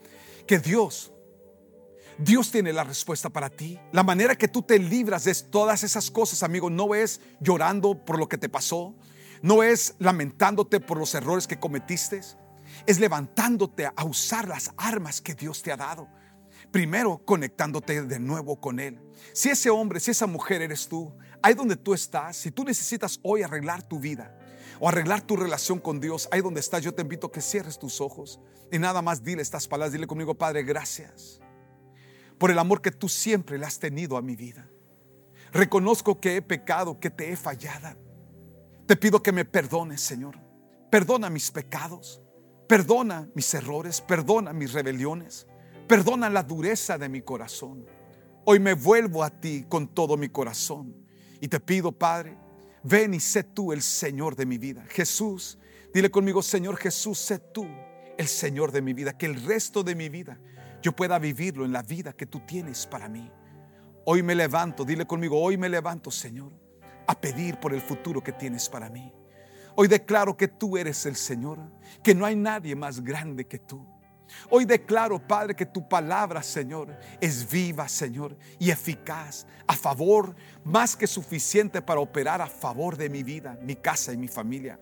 que 0.45 0.59
Dios 0.59 1.11
Dios 2.19 2.51
tiene 2.51 2.73
la 2.73 2.83
respuesta 2.83 3.29
para 3.29 3.49
ti. 3.49 3.79
La 3.93 4.03
manera 4.03 4.35
que 4.35 4.49
tú 4.49 4.61
te 4.61 4.77
libras 4.77 5.23
de 5.23 5.33
todas 5.33 5.83
esas 5.83 6.11
cosas, 6.11 6.43
amigo, 6.43 6.69
no 6.69 6.93
es 6.93 7.21
llorando 7.39 8.03
por 8.03 8.19
lo 8.19 8.27
que 8.27 8.37
te 8.37 8.49
pasó, 8.49 8.93
no 9.41 9.63
es 9.63 9.95
lamentándote 9.99 10.79
por 10.79 10.97
los 10.97 11.13
errores 11.15 11.47
que 11.47 11.59
cometiste, 11.59 12.21
es 12.85 12.99
levantándote 12.99 13.89
a 13.93 14.03
usar 14.03 14.47
las 14.47 14.71
armas 14.77 15.21
que 15.21 15.33
Dios 15.33 15.61
te 15.61 15.71
ha 15.71 15.77
dado. 15.77 16.07
Primero, 16.71 17.23
conectándote 17.25 18.03
de 18.03 18.19
nuevo 18.19 18.59
con 18.59 18.79
Él. 18.79 19.01
Si 19.33 19.49
ese 19.49 19.69
hombre, 19.69 19.99
si 19.99 20.11
esa 20.11 20.27
mujer 20.27 20.61
eres 20.61 20.87
tú, 20.87 21.11
ahí 21.41 21.53
donde 21.53 21.75
tú 21.75 21.93
estás, 21.93 22.37
si 22.37 22.51
tú 22.51 22.63
necesitas 22.63 23.19
hoy 23.23 23.41
arreglar 23.41 23.81
tu 23.81 23.99
vida, 23.99 24.35
o 24.79 24.87
arreglar 24.87 25.21
tu 25.21 25.35
relación 25.35 25.79
con 25.79 25.99
Dios, 25.99 26.29
ahí 26.31 26.41
donde 26.41 26.59
estás, 26.59 26.81
yo 26.81 26.93
te 26.93 27.01
invito 27.01 27.27
a 27.27 27.31
que 27.31 27.41
cierres 27.41 27.77
tus 27.77 27.99
ojos 27.99 28.39
y 28.71 28.79
nada 28.79 29.01
más 29.01 29.23
dile 29.23 29.41
estas 29.41 29.67
palabras, 29.67 29.91
dile 29.91 30.07
conmigo, 30.07 30.35
Padre, 30.35 30.63
gracias 30.63 31.41
por 32.37 32.51
el 32.51 32.59
amor 32.59 32.81
que 32.81 32.91
tú 32.91 33.09
siempre 33.09 33.57
le 33.57 33.65
has 33.65 33.79
tenido 33.79 34.15
a 34.15 34.21
mi 34.21 34.35
vida. 34.35 34.69
Reconozco 35.51 36.21
que 36.21 36.37
he 36.37 36.41
pecado, 36.41 36.99
que 36.99 37.09
te 37.09 37.31
he 37.31 37.35
fallado. 37.35 38.08
Te 38.89 38.95
pido 38.95 39.21
que 39.21 39.31
me 39.31 39.45
perdones, 39.45 40.01
Señor. 40.01 40.35
Perdona 40.89 41.29
mis 41.29 41.51
pecados, 41.51 42.23
perdona 42.67 43.29
mis 43.35 43.53
errores, 43.53 44.01
perdona 44.01 44.51
mis 44.51 44.73
rebeliones, 44.73 45.45
perdona 45.87 46.27
la 46.27 46.41
dureza 46.41 46.97
de 46.97 47.07
mi 47.07 47.21
corazón. 47.21 47.85
Hoy 48.45 48.59
me 48.59 48.73
vuelvo 48.73 49.23
a 49.23 49.29
ti 49.29 49.67
con 49.69 49.89
todo 49.89 50.17
mi 50.17 50.29
corazón 50.29 51.05
y 51.39 51.47
te 51.47 51.59
pido, 51.59 51.91
Padre, 51.91 52.35
ven 52.81 53.13
y 53.13 53.19
sé 53.19 53.43
tú 53.43 53.73
el 53.73 53.83
Señor 53.83 54.35
de 54.35 54.47
mi 54.47 54.57
vida. 54.57 54.83
Jesús, 54.89 55.59
dile 55.93 56.09
conmigo, 56.09 56.41
Señor 56.41 56.75
Jesús, 56.75 57.19
sé 57.19 57.37
tú 57.37 57.67
el 58.17 58.27
Señor 58.27 58.71
de 58.71 58.81
mi 58.81 58.93
vida, 58.93 59.15
que 59.15 59.27
el 59.27 59.39
resto 59.45 59.83
de 59.83 59.93
mi 59.93 60.09
vida 60.09 60.39
yo 60.81 60.95
pueda 60.95 61.19
vivirlo 61.19 61.63
en 61.63 61.73
la 61.73 61.83
vida 61.83 62.13
que 62.13 62.25
tú 62.25 62.39
tienes 62.39 62.87
para 62.87 63.07
mí. 63.07 63.31
Hoy 64.05 64.23
me 64.23 64.33
levanto, 64.33 64.83
dile 64.83 65.05
conmigo, 65.05 65.39
hoy 65.39 65.57
me 65.57 65.69
levanto, 65.69 66.09
Señor, 66.09 66.53
a 67.09 67.19
pedir 67.19 67.59
por 67.59 67.73
el 67.73 67.81
futuro 67.81 68.21
que 68.21 68.31
tienes 68.31 68.69
para 68.69 68.87
mí. 68.87 69.11
Hoy 69.75 69.87
declaro 69.87 70.37
que 70.37 70.47
tú 70.47 70.77
eres 70.77 71.07
el 71.07 71.15
Señor, 71.15 71.57
que 72.03 72.13
no 72.13 72.23
hay 72.23 72.35
nadie 72.35 72.75
más 72.75 73.03
grande 73.03 73.47
que 73.47 73.57
tú. 73.57 73.83
Hoy 74.51 74.63
declaro, 74.63 75.19
Padre, 75.19 75.55
que 75.55 75.65
tu 75.65 75.89
palabra, 75.89 76.43
Señor, 76.43 76.95
es 77.19 77.49
viva, 77.49 77.89
Señor, 77.89 78.37
y 78.59 78.69
eficaz, 78.69 79.47
a 79.65 79.73
favor, 79.73 80.35
más 80.63 80.95
que 80.95 81.07
suficiente 81.07 81.81
para 81.81 81.99
operar 81.99 82.43
a 82.43 82.47
favor 82.47 82.95
de 82.95 83.09
mi 83.09 83.23
vida, 83.23 83.57
mi 83.63 83.75
casa 83.75 84.13
y 84.13 84.17
mi 84.17 84.27
familia. 84.27 84.79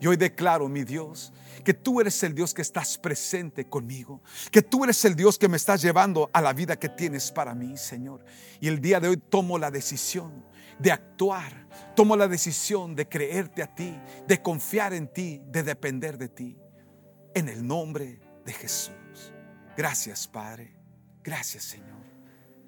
Y 0.00 0.08
hoy 0.08 0.16
declaro, 0.16 0.68
mi 0.68 0.82
Dios, 0.82 1.32
que 1.62 1.74
tú 1.74 2.00
eres 2.00 2.20
el 2.24 2.34
Dios 2.34 2.54
que 2.54 2.62
estás 2.62 2.98
presente 2.98 3.68
conmigo, 3.68 4.20
que 4.50 4.62
tú 4.62 4.82
eres 4.82 5.04
el 5.04 5.14
Dios 5.14 5.38
que 5.38 5.48
me 5.48 5.56
estás 5.56 5.80
llevando 5.80 6.28
a 6.32 6.40
la 6.40 6.52
vida 6.52 6.76
que 6.76 6.88
tienes 6.88 7.30
para 7.30 7.54
mí, 7.54 7.76
Señor. 7.76 8.24
Y 8.58 8.66
el 8.66 8.80
día 8.80 8.98
de 8.98 9.10
hoy 9.10 9.16
tomo 9.16 9.58
la 9.58 9.70
decisión 9.70 10.48
de 10.78 10.92
actuar, 10.92 11.66
tomo 11.94 12.16
la 12.16 12.28
decisión 12.28 12.94
de 12.94 13.08
creerte 13.08 13.62
a 13.62 13.74
ti, 13.74 13.98
de 14.26 14.42
confiar 14.42 14.92
en 14.92 15.12
ti, 15.12 15.40
de 15.46 15.62
depender 15.62 16.18
de 16.18 16.28
ti. 16.28 16.56
En 17.34 17.48
el 17.48 17.66
nombre 17.66 18.20
de 18.44 18.52
Jesús. 18.52 18.94
Gracias, 19.76 20.26
Padre. 20.26 20.74
Gracias, 21.22 21.64
Señor. 21.64 21.98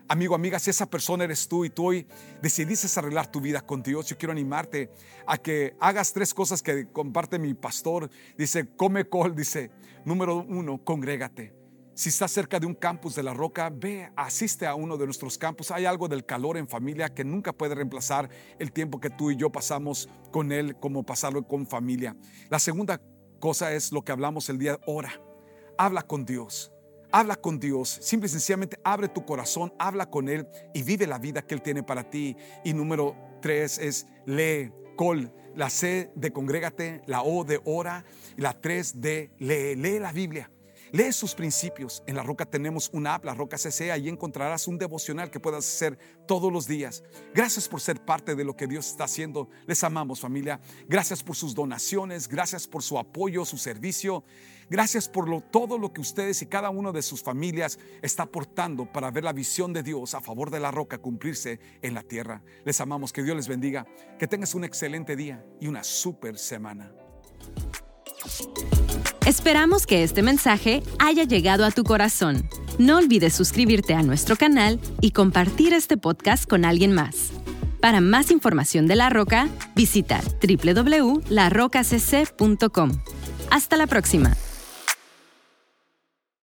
Amigo, 0.09 0.35
amiga, 0.35 0.59
si 0.59 0.71
esa 0.71 0.87
persona 0.87 1.23
eres 1.23 1.47
tú 1.47 1.65
y 1.65 1.71
tú 1.71 1.87
hoy 1.87 2.07
decidiste 2.43 2.89
arreglar 2.99 3.31
tu 3.31 3.41
vida 3.41 3.61
con 3.61 3.81
Dios, 3.81 4.07
yo 4.07 4.19
quiero 4.19 4.33
animarte 4.33 4.91
a 5.25 5.39
que 5.39 5.77
hagas 5.79 6.13
tres 6.13 6.35
cosas 6.35 6.63
que 6.63 6.89
comparte 6.91 7.39
mi 7.39 7.55
pastor. 7.55 8.11
Dice, 8.37 8.75
come 8.75 9.09
col, 9.09 9.37
dice, 9.37 9.71
número 10.05 10.35
uno, 10.37 10.83
congrégate. 10.83 11.60
Si 12.01 12.09
estás 12.09 12.31
cerca 12.31 12.59
de 12.59 12.65
un 12.65 12.73
campus 12.73 13.15
de 13.15 13.23
la 13.23 13.35
roca, 13.35 13.69
ve, 13.69 14.11
asiste 14.17 14.67
a 14.67 14.75
uno 14.75 14.97
de 14.97 15.05
nuestros 15.05 15.37
campus. 15.37 15.71
Hay 15.71 15.85
algo 15.85 16.09
del 16.09 16.25
calor 16.25 16.57
en 16.57 16.67
familia 16.67 17.11
que 17.11 17.25
nunca 17.25 17.53
puede 17.53 17.75
reemplazar 17.75 18.31
el 18.59 18.73
tiempo 18.73 18.99
que 19.01 19.11
tú 19.11 19.31
y 19.31 19.37
yo 19.37 19.53
pasamos 19.53 20.09
con 20.31 20.51
Él, 20.51 20.77
como 20.77 21.05
pasarlo 21.05 21.47
con 21.47 21.67
familia. 21.67 22.17
La 22.49 22.59
segunda 22.59 23.03
cosa 23.39 23.75
es 23.75 23.93
lo 23.93 24.01
que 24.01 24.13
hablamos 24.13 24.49
el 24.49 24.57
día, 24.57 24.81
ora, 24.87 25.13
habla 25.77 26.01
con 26.01 26.25
Dios. 26.25 26.73
Habla 27.13 27.37
con 27.37 27.61
Dios, 27.61 27.99
simple 28.01 28.29
y 28.29 28.31
sencillamente 28.31 28.81
abre 28.83 29.09
tu 29.09 29.27
corazón, 29.27 29.75
habla 29.79 30.09
con 30.09 30.31
Él 30.31 30.49
y 30.73 30.83
vive 30.83 31.07
la 31.07 31.19
vida 31.19 31.43
que 31.43 31.55
Él 31.55 31.61
tiene 31.61 31.83
para 31.83 32.09
ti. 32.09 32.35
Y 32.65 32.73
número 32.73 33.15
tres 33.43 33.77
es 33.77 34.07
lee, 34.25 34.73
col, 34.97 35.35
la 35.55 35.69
C 35.69 36.11
de 36.15 36.33
congrégate, 36.33 37.03
la 37.05 37.23
O 37.25 37.45
de 37.45 37.61
ora, 37.67 38.07
la 38.39 38.59
tres 38.59 39.03
de 39.03 39.33
lee, 39.39 39.77
lee 39.77 39.99
la 39.99 40.13
Biblia. 40.13 40.51
Lee 40.93 41.13
sus 41.13 41.35
principios. 41.35 42.03
En 42.07 42.17
La 42.17 42.23
Roca 42.23 42.47
tenemos 42.47 42.91
una 42.93 43.15
app, 43.15 43.25
La 43.25 43.35
Roca 43.35 43.59
CC. 43.59 43.93
Ahí 43.93 44.09
encontrarás 44.09 44.67
un 44.67 44.79
devocional 44.79 45.31
que 45.31 45.39
puedas 45.39 45.67
hacer 45.67 45.99
todos 46.27 46.53
los 46.53 46.67
días. 46.67 47.05
Gracias 47.35 47.69
por 47.69 47.81
ser 47.81 48.05
parte 48.05 48.35
de 48.35 48.45
lo 48.45 48.57
que 48.57 48.67
Dios 48.67 48.89
está 48.89 49.05
haciendo. 49.05 49.49
Les 49.67 49.85
amamos 49.85 50.21
familia. 50.21 50.61
Gracias 50.89 51.23
por 51.23 51.37
sus 51.37 51.55
donaciones. 51.55 52.29
Gracias 52.29 52.67
por 52.67 52.83
su 52.83 52.99
apoyo, 52.99 53.45
su 53.45 53.57
servicio. 53.57 54.25
Gracias 54.69 55.09
por 55.09 55.29
lo, 55.29 55.41
todo 55.41 55.79
lo 55.79 55.93
que 55.93 56.01
ustedes 56.01 56.43
y 56.43 56.47
cada 56.47 56.71
uno 56.71 56.93
de 56.93 57.03
sus 57.03 57.23
familias 57.23 57.79
está 58.03 58.25
aportando 58.25 58.91
para 58.91 59.11
ver 59.11 59.25
la 59.25 59.33
visión 59.33 59.73
de 59.73 59.83
Dios 59.83 60.15
a 60.15 60.21
favor 60.21 60.51
de 60.51 60.61
La 60.61 60.71
Roca 60.71 60.99
cumplirse 60.99 61.61
en 61.83 61.95
la 61.95 62.03
tierra. 62.03 62.43
Les 62.65 62.81
amamos. 62.81 63.13
Que 63.13 63.23
Dios 63.23 63.37
les 63.37 63.49
bendiga. 63.49 63.87
Que 64.19 64.27
tengas 64.27 64.55
un 64.55 64.65
excelente 64.65 65.17
día 65.17 65.45
y 65.61 65.67
una 65.67 65.83
super 65.83 66.39
semana. 66.39 66.93
Esperamos 69.27 69.87
que 69.87 70.03
este 70.03 70.23
mensaje 70.23 70.83
haya 70.99 71.25
llegado 71.25 71.65
a 71.65 71.71
tu 71.71 71.85
corazón. 71.85 72.49
No 72.79 72.97
olvides 72.97 73.35
suscribirte 73.35 73.95
a 73.95 74.03
nuestro 74.03 74.37
canal 74.37 74.81
y 75.01 75.11
compartir 75.11 75.75
este 75.75 75.97
podcast 75.97 76.49
con 76.49 76.65
alguien 76.65 76.93
más. 76.93 77.31
Para 77.81 78.01
más 78.01 78.31
información 78.31 78.87
de 78.87 78.95
La 78.97 79.11
Roca, 79.11 79.49
visita 79.75 80.21
www.larocacc.com. 80.43 82.93
Hasta 83.51 83.77
la 83.77 83.87
próxima. 83.87 84.37